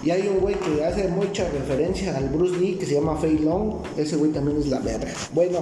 [0.04, 3.38] Y hay un güey que hace mucha referencia al Bruce Lee que se llama Fei
[3.38, 3.78] Long.
[3.96, 5.12] Ese güey también es la verga.
[5.34, 5.58] Bueno,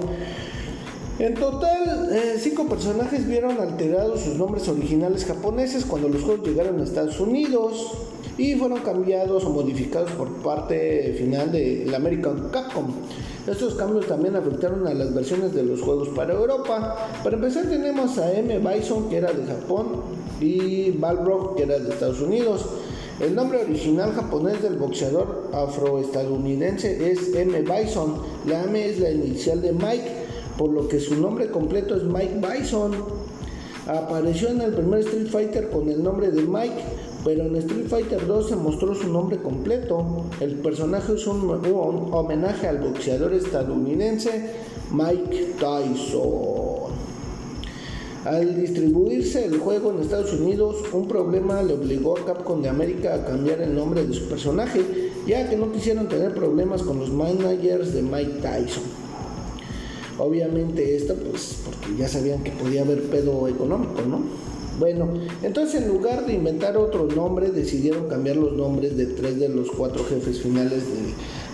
[1.17, 6.79] en total, eh, cinco personajes vieron alterados sus nombres originales japoneses cuando los juegos llegaron
[6.79, 7.91] a Estados Unidos
[8.39, 12.87] y fueron cambiados o modificados por parte final de la American Capcom.
[13.45, 16.95] Estos cambios también afectaron a las versiones de los juegos para Europa.
[17.21, 18.59] Para empezar tenemos a M.
[18.59, 19.87] Bison que era de Japón
[20.39, 22.65] y Balrog que era de Estados Unidos.
[23.19, 27.61] El nombre original japonés del boxeador afroestadounidense es M.
[27.61, 28.21] Bison.
[28.45, 30.11] La M es la inicial de Mike,
[30.57, 32.93] por lo que su nombre completo es Mike Bison.
[33.85, 36.83] Apareció en el primer Street Fighter con el nombre de Mike,
[37.23, 40.25] pero en Street Fighter 2 se mostró su nombre completo.
[40.39, 41.49] El personaje es un,
[42.11, 44.51] homenaje al boxeador estadounidense
[44.91, 46.89] Mike Tyson.
[48.25, 53.15] Al distribuirse el juego en Estados Unidos, un problema le obligó a Capcom de América
[53.15, 57.09] a cambiar el nombre de su personaje, ya que no quisieron tener problemas con los
[57.09, 58.83] managers de Mike Tyson.
[60.17, 64.48] Obviamente esto, pues, porque ya sabían que podía haber pedo económico, ¿no?
[64.79, 65.09] Bueno,
[65.43, 69.69] entonces en lugar de inventar otro nombre, decidieron cambiar los nombres de tres de los
[69.71, 70.83] cuatro jefes finales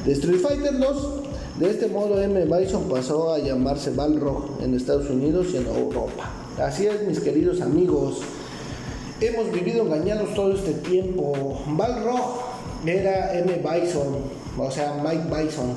[0.05, 1.13] de, Street Fighter 2.
[1.59, 2.45] De este modo, M.
[2.45, 6.31] Bison pasó a llamarse Balrog en Estados Unidos y en Europa.
[6.59, 8.19] Así es, mis queridos amigos.
[9.19, 11.63] Hemos vivido engañados todo este tiempo.
[11.65, 12.41] Balrog
[12.85, 13.53] era M.
[13.55, 14.17] Bison,
[14.55, 15.73] o sea, Mike Bison.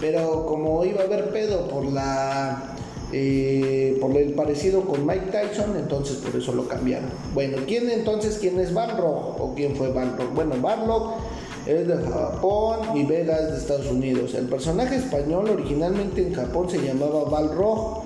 [0.00, 2.71] Pero como iba a haber pedo por la
[3.12, 7.10] eh, por el parecido con Mike Tyson, entonces por eso lo cambiaron.
[7.34, 10.32] Bueno, ¿quién entonces, quién es Balrog o quién fue Balrog?
[10.34, 11.16] Bueno, Balrog
[11.66, 14.34] es de Japón y Vega es de Estados Unidos.
[14.34, 18.04] El personaje español originalmente en Japón se llamaba Balrog,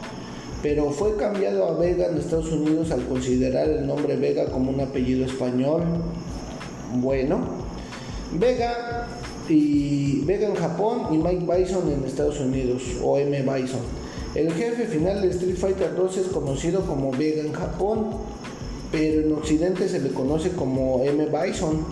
[0.62, 4.80] pero fue cambiado a Vega en Estados Unidos al considerar el nombre Vega como un
[4.80, 5.82] apellido español.
[6.96, 7.40] Bueno,
[8.32, 9.07] Vega
[9.48, 14.05] y Vega en Japón y Mike Bison en Estados Unidos o M Bison.
[14.35, 18.11] El jefe final de Street Fighter 2 es conocido como Vega en Japón,
[18.93, 21.27] pero en Occidente se le conoce como M.
[21.27, 21.85] Bison.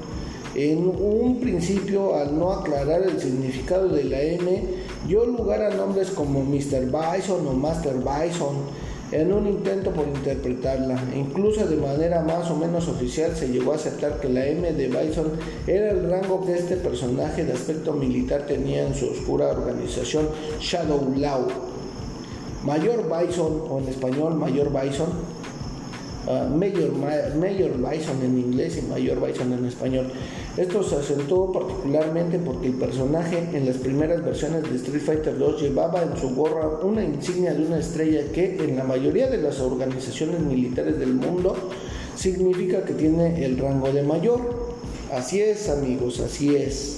[0.54, 4.62] En un principio, al no aclarar el significado de la M,
[5.08, 6.86] dio lugar a nombres como Mr.
[6.86, 8.56] Bison o Master Bison
[9.10, 11.02] en un intento por interpretarla.
[11.16, 14.88] Incluso de manera más o menos oficial se llegó a aceptar que la M de
[14.88, 15.32] Bison
[15.66, 20.28] era el rango que este personaje de aspecto militar tenía en su oscura organización
[20.60, 21.73] Shadow Law.
[22.64, 25.08] Mayor Bison, o en español Mayor Bison,
[26.26, 26.92] uh, Mayor,
[27.38, 30.06] Mayor Bison en inglés y Mayor Bison en español.
[30.56, 35.60] Esto se acentuó particularmente porque el personaje en las primeras versiones de Street Fighter 2
[35.60, 39.60] llevaba en su gorra una insignia de una estrella que en la mayoría de las
[39.60, 41.56] organizaciones militares del mundo
[42.16, 44.74] significa que tiene el rango de mayor.
[45.12, 46.96] Así es amigos, así es.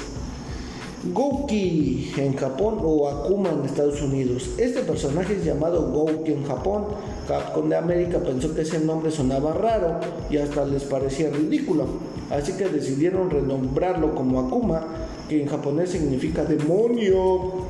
[1.13, 4.51] Gouki en Japón o Akuma en Estados Unidos.
[4.59, 6.87] Este personaje es llamado Gouki en Japón.
[7.29, 10.01] Capcom de América pensó que ese nombre sonaba raro
[10.31, 11.87] y hasta les parecía ridículo.
[12.31, 14.87] Así que decidieron renombrarlo como Akuma,
[15.29, 17.67] que en japonés significa demonio.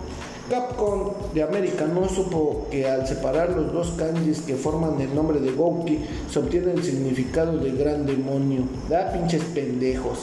[0.49, 5.41] Capcom de América no supo que al separar los dos kanjis que forman el nombre
[5.41, 5.99] de Gouki
[6.30, 8.62] se obtiene el significado de gran demonio.
[8.89, 10.20] Da pinches pendejos.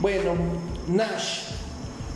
[0.00, 0.32] Bueno,
[0.88, 1.43] Nash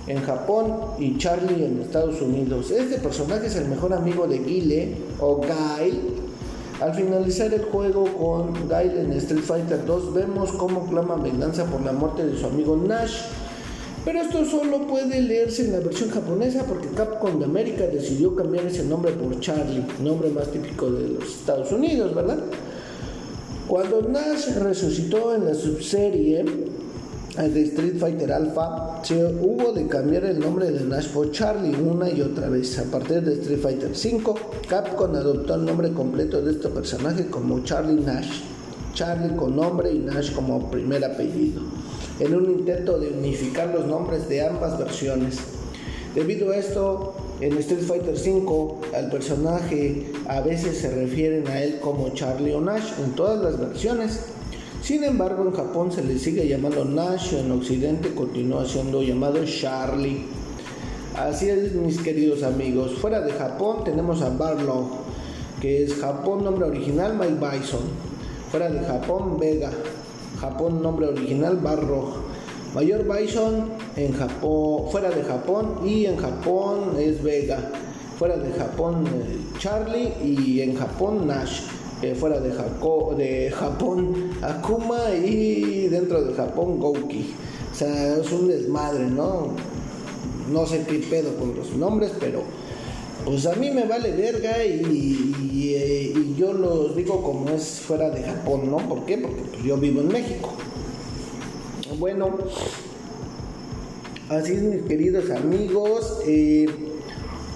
[0.08, 2.70] en Japón y Charlie en Estados Unidos.
[2.70, 6.00] Este personaje es el mejor amigo de Guile o Guile.
[6.80, 11.82] Al finalizar el juego con Guile en Street Fighter 2 vemos cómo clama venganza por
[11.82, 13.20] la muerte de su amigo Nash.
[14.04, 18.64] Pero esto solo puede leerse en la versión japonesa porque Capcom de América decidió cambiar
[18.64, 22.38] ese nombre por Charlie, nombre más típico de los Estados Unidos, ¿verdad?
[23.66, 26.44] Cuando Nash resucitó en la subserie
[27.36, 32.10] de Street Fighter Alpha, se hubo de cambiar el nombre de Nash por Charlie una
[32.10, 32.78] y otra vez.
[32.78, 34.34] A partir de Street Fighter 5,
[34.68, 38.42] Capcom adoptó el nombre completo de este personaje como Charlie Nash.
[38.94, 41.62] Charlie con nombre y Nash como primer apellido,
[42.18, 45.38] en un intento de unificar los nombres de ambas versiones.
[46.14, 51.78] Debido a esto, en Street Fighter 5 al personaje a veces se refieren a él
[51.80, 54.18] como Charlie o Nash en todas las versiones
[54.82, 60.24] sin embargo, en Japón se le sigue llamando Nash, en Occidente continúa siendo llamado Charlie.
[61.16, 62.94] Así es, mis queridos amigos.
[63.00, 64.88] Fuera de Japón tenemos a Barlow,
[65.60, 67.80] que es Japón nombre original Mike Bison.
[68.50, 69.70] Fuera de Japón, Vega.
[70.40, 72.28] Japón nombre original Barrow.
[72.74, 77.58] Mayor Bison en Japón, fuera de Japón y en Japón es Vega.
[78.18, 81.62] Fuera de Japón eh, Charlie y en Japón Nash.
[82.00, 87.34] Eh, fuera de, Japón Akuma y dentro de Japón Gouki.
[87.72, 89.48] O sea, es un desmadre, ¿no?
[90.52, 92.42] No sé qué pedo con los nombres, pero
[93.24, 98.22] pues a mí me vale verga y, eh, yo los digo como es fuera de
[98.22, 98.76] Japón, ¿no?
[98.76, 99.18] ¿Por qué?
[99.18, 100.52] Porque pues, yo vivo en México.
[101.98, 102.38] Bueno,
[104.28, 106.20] así es mis queridos amigos.
[106.28, 106.66] Eh,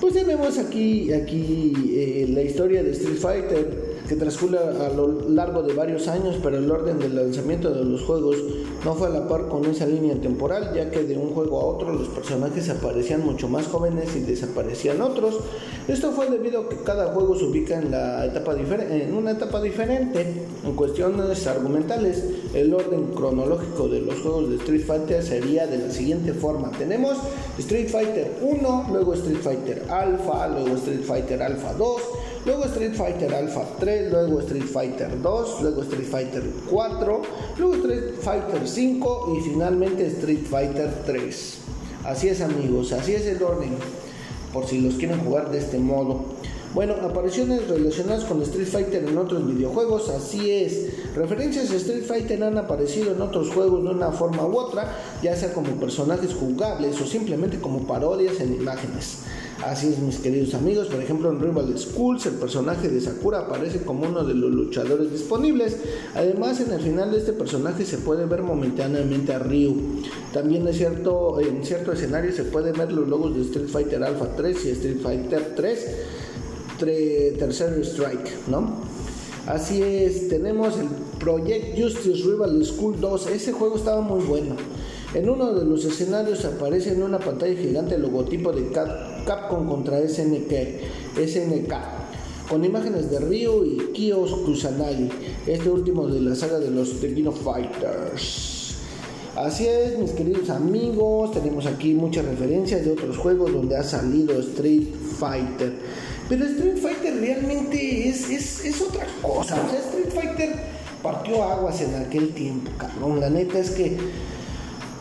[0.01, 5.73] pues tenemos aquí, aquí la historia de Street Fighter que transcurre a lo largo de
[5.73, 8.37] varios años, pero el orden del lanzamiento de los juegos
[8.85, 11.65] no fue a la par con esa línea temporal, ya que de un juego a
[11.65, 15.39] otro los personajes aparecían mucho más jóvenes y desaparecían otros.
[15.89, 19.63] Esto fue debido a que cada juego se ubica en, la etapa en una etapa
[19.63, 20.45] diferente.
[20.63, 25.91] En cuestiones argumentales, el orden cronológico de los juegos de Street Fighter sería de la
[25.91, 26.71] siguiente forma.
[26.73, 27.17] Tenemos
[27.59, 32.03] Street Fighter 1, luego Street Fighter Alpha, luego Street Fighter Alpha 2,
[32.45, 37.23] luego Street Fighter Alpha 3, luego Street Fighter 2, luego Street Fighter 4,
[37.59, 41.59] luego Street Fighter 5 y finalmente Street Fighter 3.
[42.05, 43.77] Así es amigos, así es el orden,
[44.53, 46.25] por si los quieren jugar de este modo.
[46.75, 51.15] Bueno, apariciones relacionadas con Street Fighter en otros videojuegos, así es.
[51.15, 54.91] Referencias a Street Fighter han aparecido en otros juegos de una forma u otra,
[55.23, 59.19] ya sea como personajes jugables o simplemente como parodias en imágenes.
[59.65, 60.89] Así es, mis queridos amigos.
[60.89, 65.13] Por ejemplo, en Rival Schools, el personaje de Sakura aparece como uno de los luchadores
[65.13, 65.77] disponibles.
[66.15, 70.03] Además, en el final de este personaje se puede ver momentáneamente a Ryu.
[70.33, 74.35] También es cierto, en cierto escenario se pueden ver los logos de Street Fighter Alpha
[74.37, 75.87] 3 y Street Fighter 3,
[77.39, 78.83] tercer strike, ¿no?
[79.47, 80.89] Así es, tenemos el
[81.19, 83.29] Project Justice Rival School 2.
[83.29, 84.57] Ese juego estaba muy bueno.
[85.15, 88.71] En uno de los escenarios aparece en una pantalla gigante el logotipo de
[89.27, 90.53] Capcom contra SNK,
[91.17, 91.75] SNK
[92.49, 95.11] con imágenes de Ryu y Kios Kusanagi,
[95.47, 98.77] este último de la saga de los King Fighters.
[99.37, 104.39] Así es, mis queridos amigos, tenemos aquí muchas referencias de otros juegos donde ha salido
[104.41, 104.89] Street
[105.19, 105.73] Fighter.
[106.29, 109.63] Pero Street Fighter realmente es, es, es otra cosa.
[109.63, 110.55] O sea, Street Fighter
[111.03, 113.21] partió aguas en aquel tiempo, cabrón.
[113.21, 113.97] La neta es que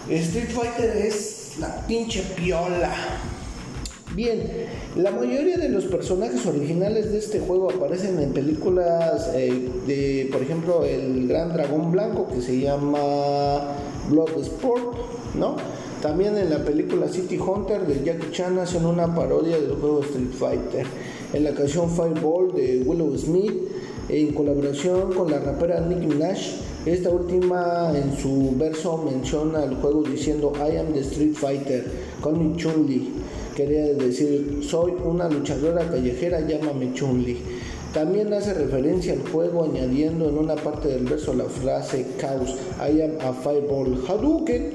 [0.09, 2.91] Street Fighter es la pinche piola.
[4.15, 4.43] Bien,
[4.97, 10.41] la mayoría de los personajes originales de este juego aparecen en películas eh, de, por
[10.41, 13.73] ejemplo, el Gran Dragón Blanco que se llama
[14.09, 14.97] Blood Sport,
[15.35, 15.55] ¿no?
[16.01, 20.31] También en la película City Hunter de Jackie Chan hacen una parodia del juego Street
[20.37, 20.85] Fighter.
[21.31, 23.53] En la canción Fireball de Willow Smith,
[24.09, 26.37] en colaboración con la rapera Nicki Minaj,
[26.85, 31.85] esta última en su verso menciona el juego diciendo I am the Street Fighter,
[32.23, 33.09] call me Chun-Li.
[33.55, 37.37] Quería decir, soy una luchadora callejera, llámame Chun-Li.
[37.93, 43.01] También hace referencia al juego añadiendo en una parte del verso la frase Chaos, I
[43.01, 44.71] am a fireball Hadouken,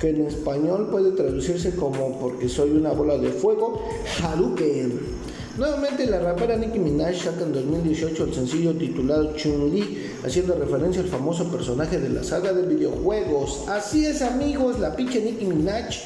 [0.00, 3.82] que en español puede traducirse como porque soy una bola de fuego,
[4.22, 5.19] Hadouken.
[5.60, 11.08] Nuevamente la rapera Nicki Minaj saca en 2018 el sencillo titulado Chun-Li, haciendo referencia al
[11.08, 13.68] famoso personaje de la saga de videojuegos.
[13.68, 15.96] Así es amigos, la pinche Nicki Minaj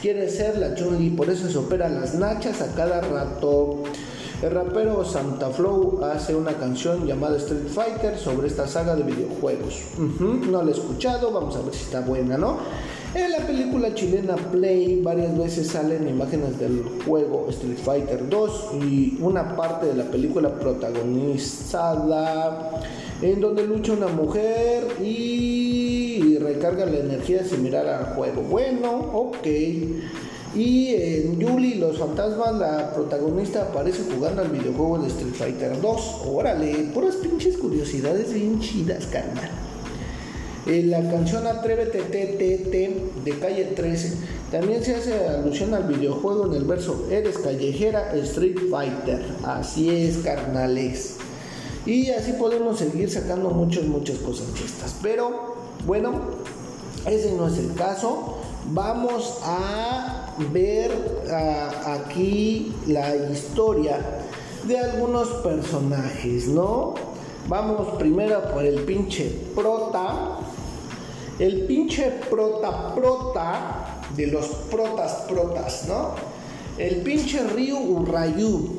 [0.00, 3.82] quiere ser la Chun-Li, por eso se opera las nachas a cada rato.
[4.42, 9.82] El rapero Santa Flow hace una canción llamada Street Fighter sobre esta saga de videojuegos.
[10.50, 12.56] no la he escuchado, vamos a ver si está buena, ¿no?
[13.14, 19.16] En la película chilena Play varias veces salen imágenes del juego Street Fighter 2 y
[19.20, 22.82] una parte de la película protagonizada
[23.22, 28.42] en donde lucha una mujer y recarga la energía sin mirar al juego.
[28.42, 29.46] Bueno, ok.
[30.54, 36.22] Y en Yuli los fantasmas, la protagonista aparece jugando al videojuego de Street Fighter 2.
[36.26, 39.50] Órale, puras pinches curiosidades bien chidas, carnal.
[40.66, 44.12] En la canción Atrévete TTT de calle 13
[44.52, 49.24] también se hace alusión al videojuego en el verso Eres callejera Street Fighter.
[49.42, 51.16] Así es, carnales.
[51.84, 54.94] Y así podemos seguir sacando muchas, muchas cosas de estas.
[55.02, 56.12] Pero bueno,
[57.06, 58.36] ese no es el caso.
[58.70, 60.21] Vamos a
[60.52, 60.90] ver
[61.86, 63.98] aquí la historia
[64.64, 66.94] de algunos personajes, ¿no?
[67.48, 70.38] Vamos primero por el pinche prota
[71.38, 76.14] el pinche prota prota de los protas protas, ¿no?
[76.78, 78.78] El pinche Ryu Urayu.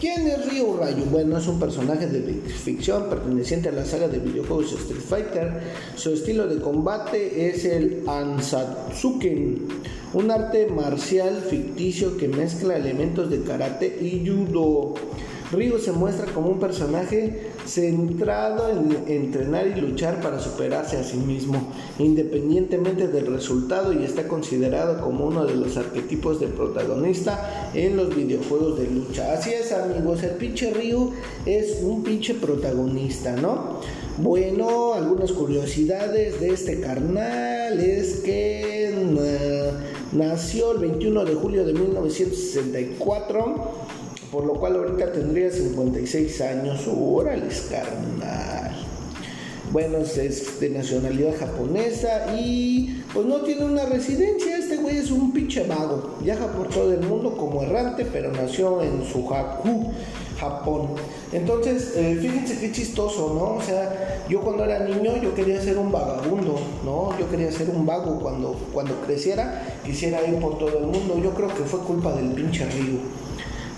[0.00, 1.04] ¿Quién es Ryu Urayu?
[1.10, 5.60] Bueno, es un personaje de ficción perteneciente a la saga de videojuegos Street Fighter.
[5.94, 9.68] Su estilo de combate es el Ansatsuken,
[10.14, 14.94] un arte marcial ficticio que mezcla elementos de karate y judo.
[15.52, 21.16] Ryu se muestra como un personaje centrado en entrenar y luchar para superarse a sí
[21.16, 27.96] mismo, independientemente del resultado y está considerado como uno de los arquetipos de protagonista en
[27.96, 29.32] los videojuegos de lucha.
[29.32, 31.14] Así es amigos, el pinche Ryu
[31.46, 33.80] es un pinche protagonista, ¿no?
[34.18, 39.70] Bueno, algunas curiosidades de este carnal es que eh,
[40.12, 46.88] nació el 21 de julio de 1964 por lo cual ahorita tendría 56 años.
[46.88, 48.76] Órale, carnal.
[49.72, 54.58] Bueno, es de nacionalidad japonesa y pues no tiene una residencia.
[54.58, 56.16] Este güey es un pinche mago.
[56.20, 59.92] Viaja por todo el mundo como errante, pero nació en Suhaku,
[60.40, 60.88] Japón.
[61.32, 63.58] Entonces, eh, fíjense qué chistoso, ¿no?
[63.58, 67.16] O sea, yo cuando era niño yo quería ser un vagabundo, ¿no?
[67.16, 71.20] Yo quería ser un vago cuando, cuando creciera, quisiera ir por todo el mundo.
[71.22, 73.19] Yo creo que fue culpa del pinche río.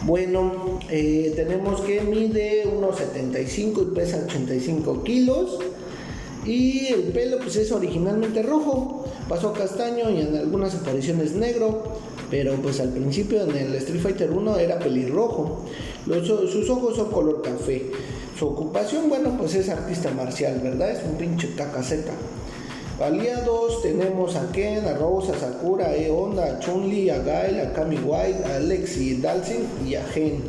[0.05, 5.59] Bueno, eh, tenemos que mide 1,75 y pesa 85 kilos.
[6.45, 11.85] Y el pelo pues es originalmente rojo, pasó a castaño y en algunas apariciones negro.
[12.31, 15.67] pero pues al principio en el Street Fighter 1 era pelirrojo.
[16.07, 17.91] sus ojos son color café.
[18.37, 20.91] Su ocupación, bueno, pues es artista marcial, ¿verdad?
[20.91, 22.13] Es un pinche caca seca.
[23.03, 27.73] Aliados tenemos a Ken, a Rose, a Sakura, a E-Honda, a Chun-Li, a Gail, a
[27.73, 30.41] Kami White, a Alexi Dalsin y a Gen.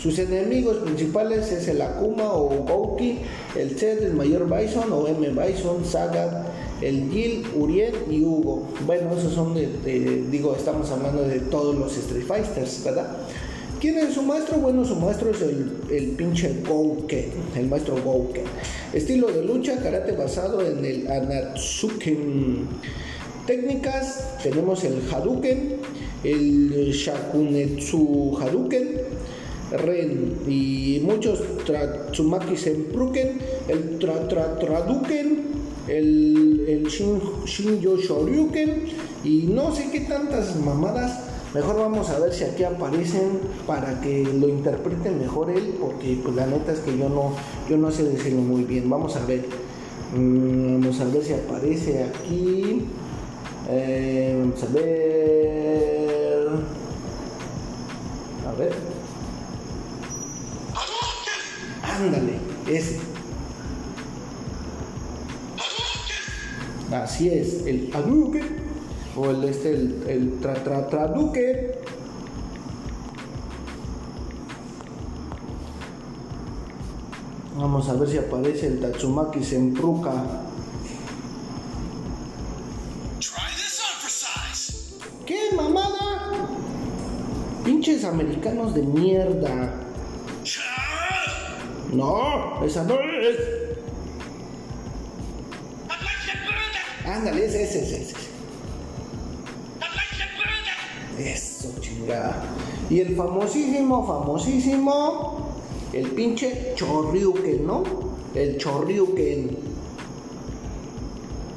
[0.00, 3.18] Sus enemigos principales es el Akuma o Gouki,
[3.56, 5.28] el Zed, el Mayor Bison o M.
[5.30, 6.46] Bison, Sagat,
[6.80, 8.62] el Gil, Urien y Hugo.
[8.86, 9.66] Bueno, esos son de,
[10.30, 13.08] digo, estamos hablando de todos los Street Fighters, ¿verdad?
[13.80, 14.58] ¿Quién es su maestro?
[14.58, 18.42] Bueno, su maestro es el, el pinche Gouken, el maestro Gouken.
[18.92, 22.66] Estilo de lucha, karate basado en el Anatsuken.
[23.46, 25.76] Técnicas, tenemos el Hadouken,
[26.24, 28.88] el Shakunetsu Hadouken,
[29.70, 31.40] Ren y muchos
[32.10, 35.38] Tsumaki Senpruken, el tra, tra, Traduken,
[35.86, 38.84] el, el Shin, Shinjo Shoryuken
[39.24, 44.22] y no sé qué tantas mamadas Mejor vamos a ver si aquí aparecen para que
[44.22, 47.32] lo interprete mejor él, porque pues la neta es que yo no,
[47.70, 48.90] yo no sé decirlo muy bien.
[48.90, 49.46] Vamos a ver.
[50.14, 52.86] Mm, vamos a ver si aparece aquí.
[53.70, 56.48] Eh, vamos a ver.
[58.46, 58.72] A ver.
[61.82, 62.34] Ándale,
[62.68, 63.00] ese.
[66.92, 67.90] Así es, el
[69.18, 71.80] o el este el, el tra, tra, traduque
[77.56, 80.12] vamos a ver si aparece el Tatsumaki Senpruka
[85.26, 86.48] ¿Qué mamada?
[87.62, 89.74] Pinches americanos de mierda.
[91.92, 93.36] No, esa no es.
[97.04, 98.17] Ándale, ese, ese, ese.
[102.90, 105.46] Y el famosísimo, famosísimo,
[105.92, 107.82] el pinche Chorriuken, ¿no?
[108.34, 109.56] El Chorriuken.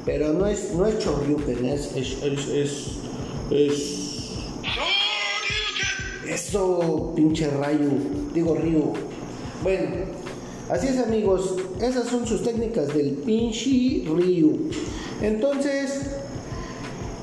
[0.04, 2.88] Pero no es, no es Chorriuken, es, es, es, es,
[3.50, 4.02] es
[6.28, 7.88] eso, pinche rayo,
[8.34, 8.92] digo río.
[9.62, 9.90] Bueno,
[10.68, 14.50] así es amigos, esas son sus técnicas del pinche río.
[15.20, 16.11] Entonces,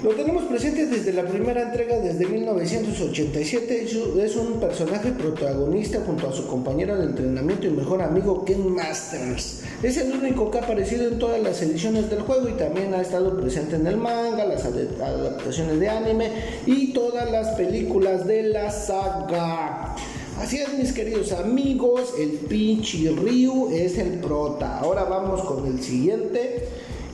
[0.03, 3.85] lo tenemos presente desde la primera entrega, desde 1987.
[4.23, 9.63] Es un personaje protagonista junto a su compañero de entrenamiento y mejor amigo Ken Masters.
[9.83, 13.01] Es el único que ha aparecido en todas las ediciones del juego y también ha
[13.01, 16.31] estado presente en el manga, las adaptaciones de anime
[16.65, 19.95] y todas las películas de la saga.
[20.39, 24.79] Así es, mis queridos amigos, el pinche Ryu es el prota.
[24.79, 26.69] Ahora vamos con el siguiente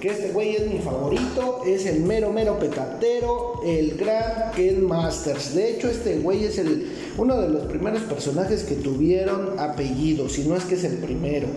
[0.08, 5.56] este güey es mi favorito, es el mero mero pecatero, el gran Ken Masters.
[5.56, 10.43] De hecho, este güey es el, uno de los primeros personajes que tuvieron apellido, si
[10.43, 11.47] no es que es el primero.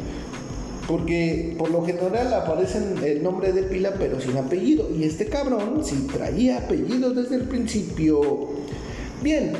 [0.87, 4.89] Porque por lo general aparecen el nombre de pila pero sin apellido.
[4.91, 8.49] Y este cabrón sí traía apellido desde el principio.
[9.23, 9.53] Bien,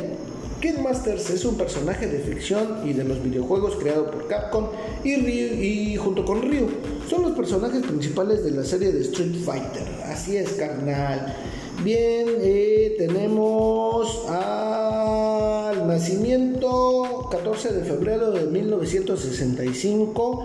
[0.61, 4.67] Ken Masters es un personaje de ficción y de los videojuegos creado por Capcom
[5.05, 6.69] y, y junto con Ryu.
[7.09, 9.87] Son los personajes principales de la serie de Street Fighter.
[10.05, 11.37] Así es, carnal.
[11.85, 20.45] Bien, eh, tenemos al nacimiento 14 de febrero de 1965.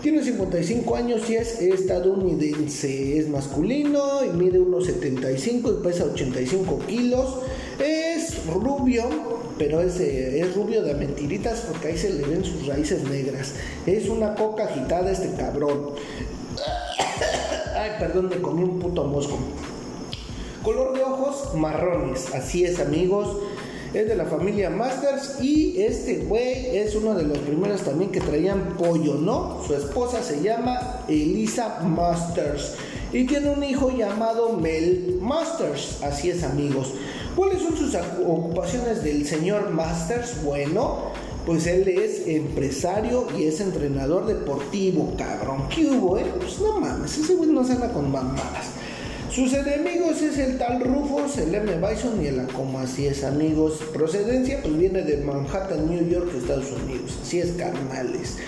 [0.00, 3.18] Tiene 55 años y es estadounidense.
[3.18, 7.40] Es masculino y mide unos 75 y pesa 85 kilos.
[7.80, 9.08] Es rubio,
[9.60, 13.52] pero es, es rubio de mentiritas porque ahí se le ven sus raíces negras.
[13.84, 15.90] Es una coca agitada este cabrón.
[17.76, 19.38] Ay, perdón, me comí un puto mosco.
[20.62, 23.36] Color de ojos marrones, así es amigos.
[23.92, 28.20] Es de la familia Masters y este güey es uno de los primeros también que
[28.20, 29.62] traían pollo, ¿no?
[29.66, 32.76] Su esposa se llama Elisa Masters
[33.12, 36.94] y tiene un hijo llamado Mel Masters, así es amigos.
[37.36, 40.42] ¿Cuáles son sus ocupaciones del señor Masters?
[40.42, 41.10] Bueno,
[41.46, 45.68] pues él es empresario y es entrenador deportivo, cabrón.
[45.74, 46.26] ¿Qué hubo, eh?
[46.38, 48.66] Pues no mames, ese güey no se anda con mamadas.
[49.30, 51.76] Sus enemigos es el tal Rufus, el M.
[51.76, 53.80] Bison y el Acoma, así es amigos.
[53.92, 58.38] Procedencia pues viene de Manhattan, New York, Estados Unidos, así es carnales.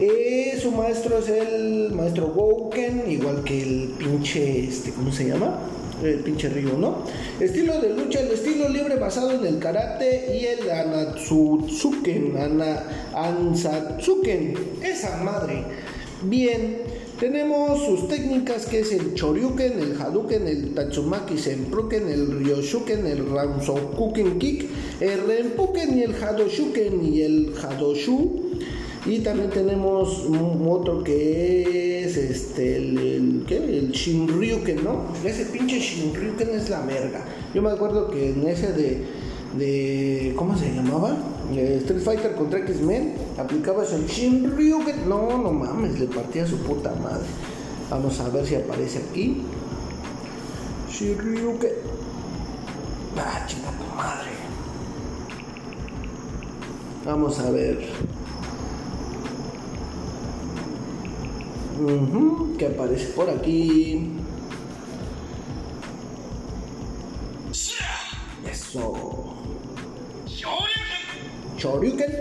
[0.00, 5.60] Eh, su maestro es el maestro Woken, igual que el pinche, este, ¿cómo se llama?
[6.02, 7.04] El pinche río, ¿no?
[7.40, 12.82] Estilo de lucha, el estilo libre basado en el karate y el anatsutsuken, ana,
[13.14, 15.64] ansatsuken, esa madre.
[16.24, 16.78] Bien,
[17.18, 23.28] tenemos sus técnicas que es el Choryuken, el Hadouken, el Tatsumaki Senpuken, el Ryoshuken, el
[23.28, 24.68] Ramsokuken Kick,
[25.00, 28.58] el Renpuken y el Hadoshuken y el Hadoshu.
[29.04, 30.26] Y también tenemos
[30.64, 33.56] otro que es este el, ¿qué?
[33.56, 35.06] el Shinryuken, ¿no?
[35.24, 37.24] Ese pinche Shinryuken es la verga.
[37.52, 39.04] Yo me acuerdo que en ese de,
[39.58, 41.16] de ¿cómo se llamaba?
[41.52, 45.08] Eh, Street Fighter contra X-Men, aplicabas el Shinryuken.
[45.08, 47.26] No, no mames, le partía su puta madre.
[47.90, 49.42] Vamos a ver si aparece aquí.
[50.92, 51.72] Shinryuken.
[53.18, 54.30] Ah, chica tu madre.
[57.04, 57.80] Vamos a ver.
[62.58, 64.10] Que aparece por aquí.
[68.50, 69.34] Eso.
[71.56, 72.12] Shoryuken.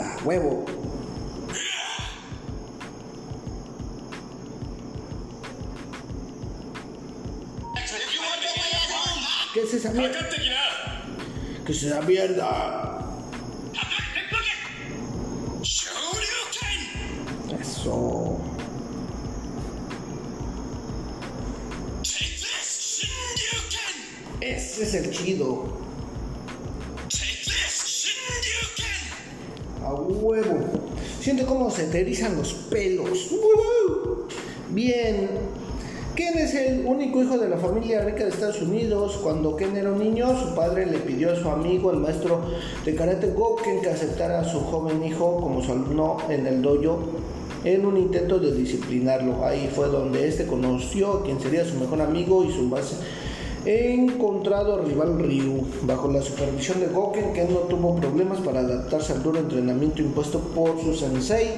[0.00, 0.64] Ah, huevo.
[9.54, 10.28] ¿Qué es esa mierda?
[11.66, 12.87] ¿Qué es esa mierda?
[24.40, 25.64] Ese es el chido.
[29.84, 30.58] A huevo.
[31.20, 33.30] Siente cómo se te los pelos.
[34.70, 35.28] Bien.
[36.14, 39.18] Ken es el único hijo de la familia rica de Estados Unidos.
[39.22, 42.42] Cuando Ken era un niño, su padre le pidió a su amigo, el maestro
[42.84, 47.37] de karate Goken, que aceptara a su joven hijo como su alumno en el dojo
[47.64, 49.44] en un intento de disciplinarlo.
[49.44, 52.96] Ahí fue donde este conoció a quien sería su mejor amigo y su base
[53.64, 55.66] encontrado al rival Ryu.
[55.82, 60.38] Bajo la supervisión de Goken, Ken no tuvo problemas para adaptarse al duro entrenamiento impuesto
[60.38, 61.48] por su sensei,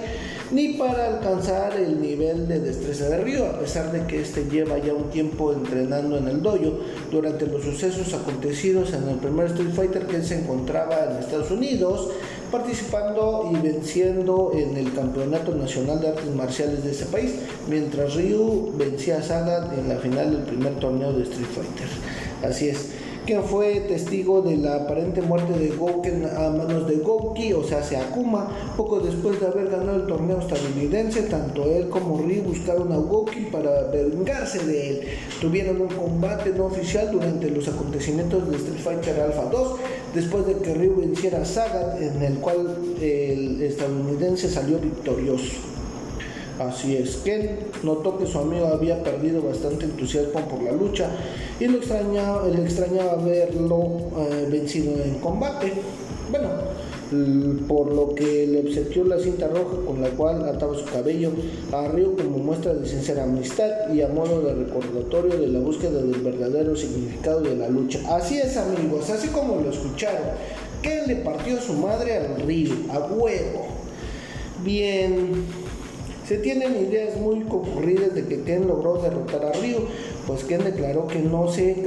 [0.51, 4.78] ni para alcanzar el nivel de destreza de Ryu, a pesar de que este lleva
[4.78, 6.80] ya un tiempo entrenando en el dojo.
[7.11, 12.09] Durante los sucesos acontecidos en el primer Street Fighter, Ken se encontraba en Estados Unidos,
[12.51, 17.34] participando y venciendo en el Campeonato Nacional de Artes Marciales de ese país,
[17.68, 21.88] mientras Ryu vencía a Sagat en la final del primer torneo de Street Fighter.
[22.42, 22.99] Así es.
[23.26, 27.82] Quien fue testigo de la aparente muerte de Goken a manos de Goki, o sea,
[27.82, 32.92] se Akuma, poco después de haber ganado el torneo estadounidense, tanto él como Ryu buscaron
[32.92, 35.00] a Goki para vengarse de él.
[35.40, 39.78] Tuvieron un combate no oficial durante los acontecimientos de Street Fighter Alpha 2,
[40.14, 45.79] después de que Ryu venciera a Sagat, en el cual el estadounidense salió victorioso.
[46.61, 51.08] Así es, Ken notó que su amigo había perdido bastante entusiasmo por la lucha
[51.58, 53.86] y lo extrañaba, le extrañaba verlo
[54.18, 55.72] eh, vencido en combate.
[56.30, 56.50] Bueno,
[57.66, 61.30] por lo que le obsequió la cinta roja con la cual ataba su cabello
[61.72, 66.02] a Ryu como muestra de sincera amistad y a modo de recordatorio de la búsqueda
[66.02, 68.00] del verdadero significado de la lucha.
[68.14, 70.28] Así es amigos, así como lo escucharon,
[70.82, 73.66] Ken le partió su madre al Ryu, a huevo.
[74.62, 75.46] Bien,
[76.30, 79.78] se tienen ideas muy concurridas de que Ken logró derrotar a Ryu,
[80.28, 81.82] pues Ken declaró que no se,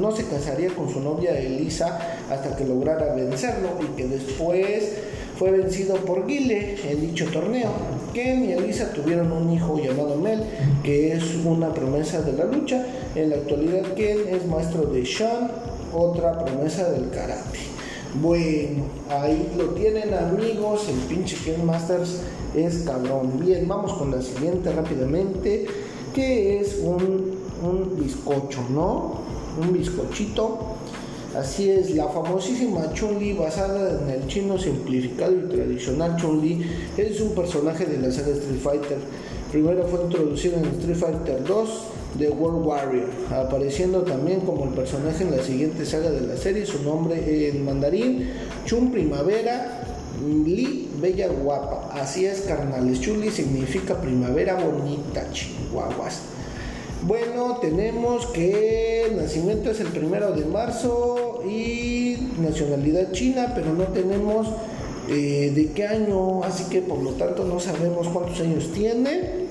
[0.00, 4.94] no se casaría con su novia Elisa hasta que lograra vencerlo y que después
[5.38, 7.68] fue vencido por Guile en dicho torneo.
[8.14, 10.42] Ken y Elisa tuvieron un hijo llamado Mel,
[10.82, 12.82] que es una promesa de la lucha.
[13.14, 15.50] En la actualidad Ken es maestro de Sean,
[15.92, 17.58] otra promesa del karate.
[18.22, 22.22] Bueno, ahí lo tienen amigos, el pinche Ken Masters
[22.56, 23.40] es cabrón.
[23.44, 25.66] Bien, vamos con la siguiente rápidamente,
[26.14, 29.20] que es un, un bizcocho, ¿no?
[29.60, 30.76] Un bizcochito.
[31.36, 36.64] Así es, la famosísima Chun-Li basada en el chino simplificado y tradicional Chun-Li
[36.96, 38.96] es un personaje de la saga Street Fighter.
[39.52, 41.68] Primero fue introducido en Street Fighter 2
[42.18, 46.64] de World Warrior, apareciendo también como el personaje en la siguiente saga de la serie,
[46.64, 48.30] su nombre en mandarín,
[48.64, 49.85] Chun Primavera
[50.24, 51.90] Li Bella Guapa.
[51.92, 53.00] Así es, carnales.
[53.00, 56.20] Chuli significa primavera bonita, chihuahuas.
[57.02, 63.84] Bueno, tenemos que el nacimiento es el primero de marzo y nacionalidad china, pero no
[63.84, 64.48] tenemos
[65.08, 69.46] eh, de qué año, así que por lo tanto no sabemos cuántos años tiene.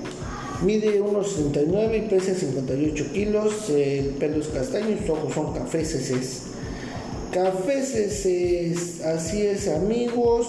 [0.62, 3.70] Mide 1,69 y pesa 58 kilos.
[3.70, 5.94] El pelo es castaño y sus ojos son cafés.
[7.36, 7.94] Cafés,
[9.04, 10.46] así es, amigos.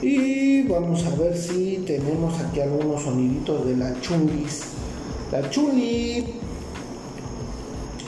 [0.00, 4.60] Y vamos a ver si tenemos aquí algunos soniditos de la chulis.
[5.32, 6.24] La chuli.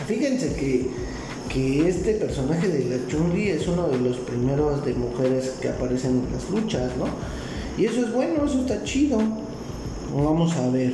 [0.07, 0.89] Fíjense que,
[1.53, 6.23] que este personaje de la chuli es uno de los primeros de mujeres que aparecen
[6.29, 7.07] en las luchas, ¿no?
[7.77, 9.19] Y eso es bueno, eso está chido.
[10.15, 10.93] Vamos a ver.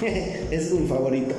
[0.52, 1.34] Es mi favorito.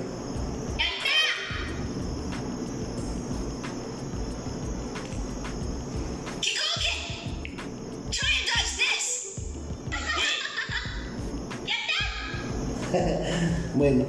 [13.88, 14.04] Bueno,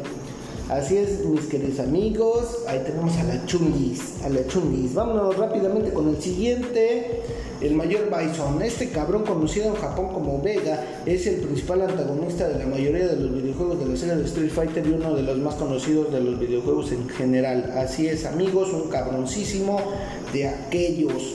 [0.70, 2.64] así es, mis queridos amigos.
[2.66, 4.92] Ahí tenemos a la chunguis, a la chunguis.
[4.92, 7.22] Vámonos rápidamente con el siguiente.
[7.60, 12.58] El mayor Bison, este cabrón conocido en Japón como Vega, es el principal antagonista de
[12.58, 15.38] la mayoría de los videojuegos de la serie de Street Fighter y uno de los
[15.38, 17.72] más conocidos de los videojuegos en general.
[17.76, 19.80] Así es, amigos, un cabroncísimo
[20.32, 21.34] de aquellos.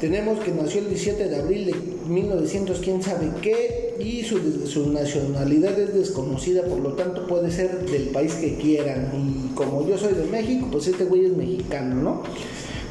[0.00, 1.74] Tenemos que nació el 17 de abril de
[2.08, 7.84] 1900, quién sabe qué, y su, su, nacionalidad es desconocida, por lo tanto puede ser
[7.90, 9.10] del país que quieran.
[9.12, 12.22] Y como yo soy de México, pues este güey es mexicano, ¿no?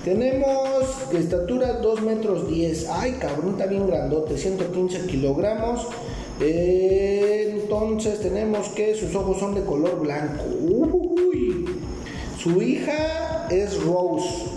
[0.03, 0.83] Tenemos
[1.13, 2.87] estatura 2 metros 10.
[2.89, 5.87] Ay, cabrón, está bien grandote, 115 kilogramos.
[6.39, 10.43] Entonces tenemos que sus ojos son de color blanco.
[10.61, 11.65] Uy.
[12.41, 14.56] Su hija es Rose.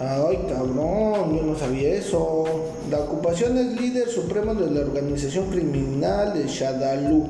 [0.00, 2.44] Ay, cabrón, yo no sabía eso.
[2.88, 7.26] La ocupación es líder supremo de la organización criminal de Shadaloo.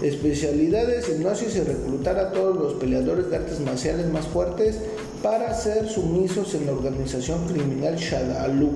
[0.00, 4.78] Especialidades, hipnosis y reclutar a todos los peleadores de artes marciales más fuertes
[5.24, 8.74] para ser sumisos en la organización criminal Shadaloo.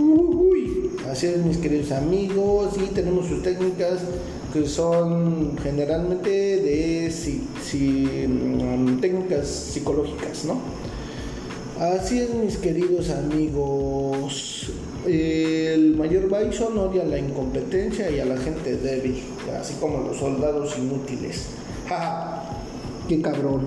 [0.00, 2.74] Uy, así es, mis queridos amigos.
[2.76, 4.00] Y tenemos sus técnicas
[4.52, 10.58] que son generalmente de mm, técnicas psicológicas, ¿no?
[11.78, 14.70] Así es, mis queridos amigos.
[15.04, 19.20] El mayor Bison odia la incompetencia y a la gente débil,
[19.60, 21.46] así como los soldados inútiles.
[21.88, 22.60] ¡Ja!
[23.08, 23.66] ¡Qué cabrón!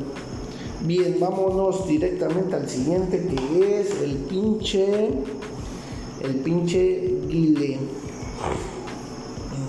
[0.86, 5.10] Bien, vámonos directamente al siguiente que es el pinche.
[6.24, 7.78] El pinche Guile.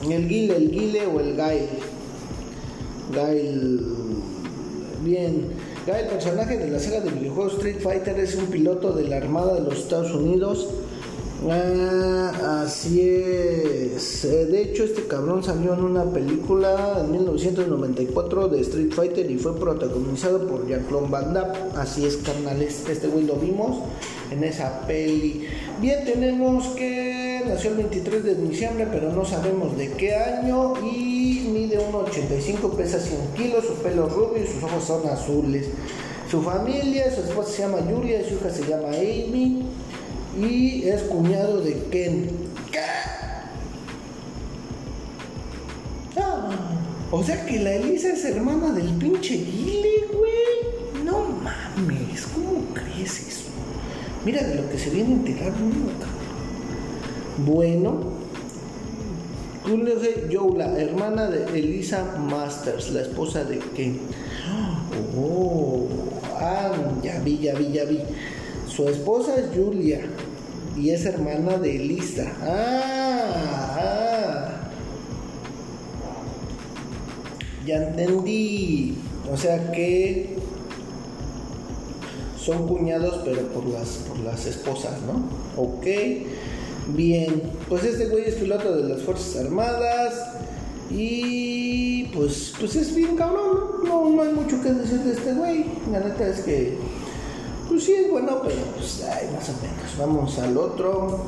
[0.08, 1.68] El Guile, el Guile o el Gail.
[3.12, 3.80] Gail.
[5.02, 5.57] Bien
[5.96, 9.54] el personaje de la saga de videojuegos Street Fighter es un piloto de la Armada
[9.54, 10.68] de los Estados Unidos.
[11.48, 14.24] Ah, así es.
[14.24, 19.38] Eh, de hecho, este cabrón salió en una película en 1994 de Street Fighter y
[19.38, 21.58] fue protagonizado por Jean-Claude Van Damme.
[21.76, 22.84] Así es, carnales.
[22.88, 23.78] Este güey lo vimos
[24.30, 25.46] en esa peli.
[25.80, 31.17] Bien, tenemos que nació el 23 de diciembre, pero no sabemos de qué año y
[31.78, 35.68] mide 1,85, pesa 100 kilos, su pelo rubio y sus ojos son azules.
[36.30, 39.62] Su familia, su esposa se llama Yuria, su hija se llama Amy
[40.38, 42.30] y es cuñado de Ken.
[46.16, 46.50] Ah,
[47.10, 51.04] o sea que la Elisa es hermana del pinche Gile, güey.
[51.04, 53.44] No mames, ¿cómo crees eso?
[54.24, 55.90] Mira de lo que se viene a enterar uno,
[57.46, 58.17] Bueno,
[59.76, 64.00] de Joe, la hermana de Elisa Masters, la esposa de Ken.
[65.14, 65.86] Oh,
[66.40, 68.00] ah, ya vi, ya vi, ya vi.
[68.66, 70.00] Su esposa es Julia
[70.74, 72.32] y es hermana de Elisa.
[72.42, 74.70] Ah, ah.
[77.66, 78.96] Ya entendí.
[79.30, 80.38] O sea que
[82.40, 85.28] son cuñados, pero por las, por las esposas, ¿no?
[85.62, 85.86] Ok,
[86.88, 87.42] bien.
[87.68, 90.14] Pues este güey es piloto de las Fuerzas Armadas.
[90.90, 94.08] Y pues, pues es bien cabrón, ¿no?
[94.08, 95.66] No, hay mucho que decir de este güey.
[95.92, 96.78] La neta es que,
[97.68, 99.98] pues sí es bueno, pero pues, ay, más o menos.
[99.98, 101.26] Vamos al otro.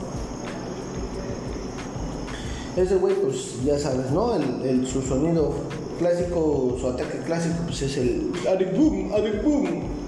[2.76, 4.34] Ese güey, pues ya sabes, ¿no?
[4.34, 5.54] El, su sonido
[5.98, 9.10] clásico, su ataque clásico, pues es el Adik Boom,
[9.44, 9.99] Boom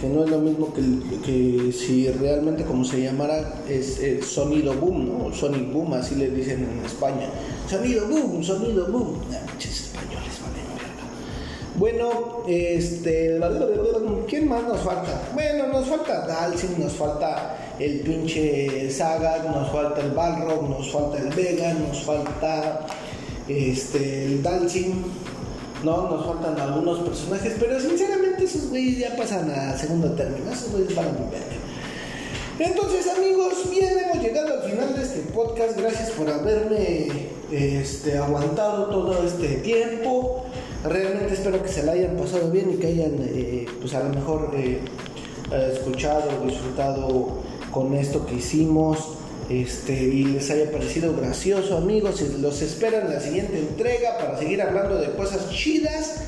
[0.00, 0.82] que no es lo mismo que,
[1.24, 5.34] que si realmente como se llamara es, sonido boom, ¿no?
[5.34, 7.28] Sonic boom, así le dicen en España.
[7.68, 9.20] Sonido boom, sonido boom.
[9.58, 10.60] españoles, vale,
[11.76, 13.38] Bueno, este,
[14.26, 15.20] ¿quién más nos falta?
[15.34, 21.18] Bueno, nos falta Dalsim, nos falta el pinche Saga, nos falta el Balrog, nos falta
[21.18, 22.86] el Vega, nos falta
[23.48, 25.02] este, el Dalsim
[25.84, 30.70] no, nos faltan algunos personajes, pero sinceramente esos güeyes ya pasan a segundo término, esos
[30.72, 36.10] güeyes van a mi Entonces amigos, bien hemos llegado al final de este podcast, gracias
[36.10, 40.44] por haberme este, aguantado todo este tiempo,
[40.84, 44.10] realmente espero que se la hayan pasado bien y que hayan eh, pues a lo
[44.10, 44.80] mejor eh,
[45.72, 47.38] escuchado, disfrutado
[47.70, 49.19] con esto que hicimos
[49.50, 52.22] este, y les haya parecido gracioso, amigos.
[52.40, 56.22] Los espero en la siguiente entrega para seguir hablando de cosas chidas.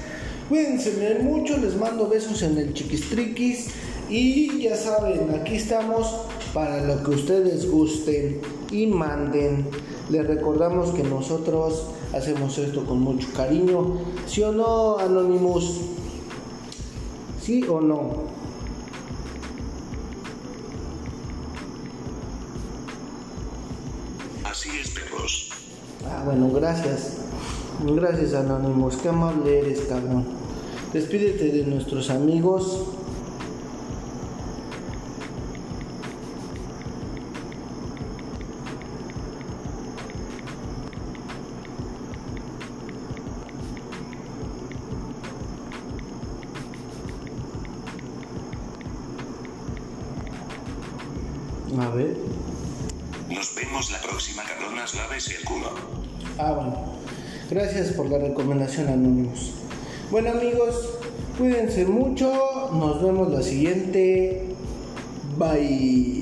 [0.49, 3.69] Cuídense mucho, les mando besos en el chiquistriquis.
[4.11, 8.41] Y ya saben, aquí estamos para lo que ustedes gusten.
[8.73, 9.67] y manden.
[10.11, 13.99] Les recordamos que nosotros hacemos esto con mucho cariño.
[14.27, 15.81] ¿Sí o no, Anonymous?
[17.41, 18.42] ¿Sí o no?
[26.15, 27.17] Ah, bueno, gracias.
[27.87, 28.97] Gracias, Anonymous.
[28.97, 30.25] Qué amable eres, cabrón.
[30.93, 32.85] Despídete de nuestros amigos.
[57.53, 59.51] Gracias por la recomendación, Anónimos.
[60.11, 60.89] Bueno, amigos,
[61.37, 62.71] cuídense mucho.
[62.73, 64.47] Nos vemos la siguiente.
[65.37, 66.22] Bye.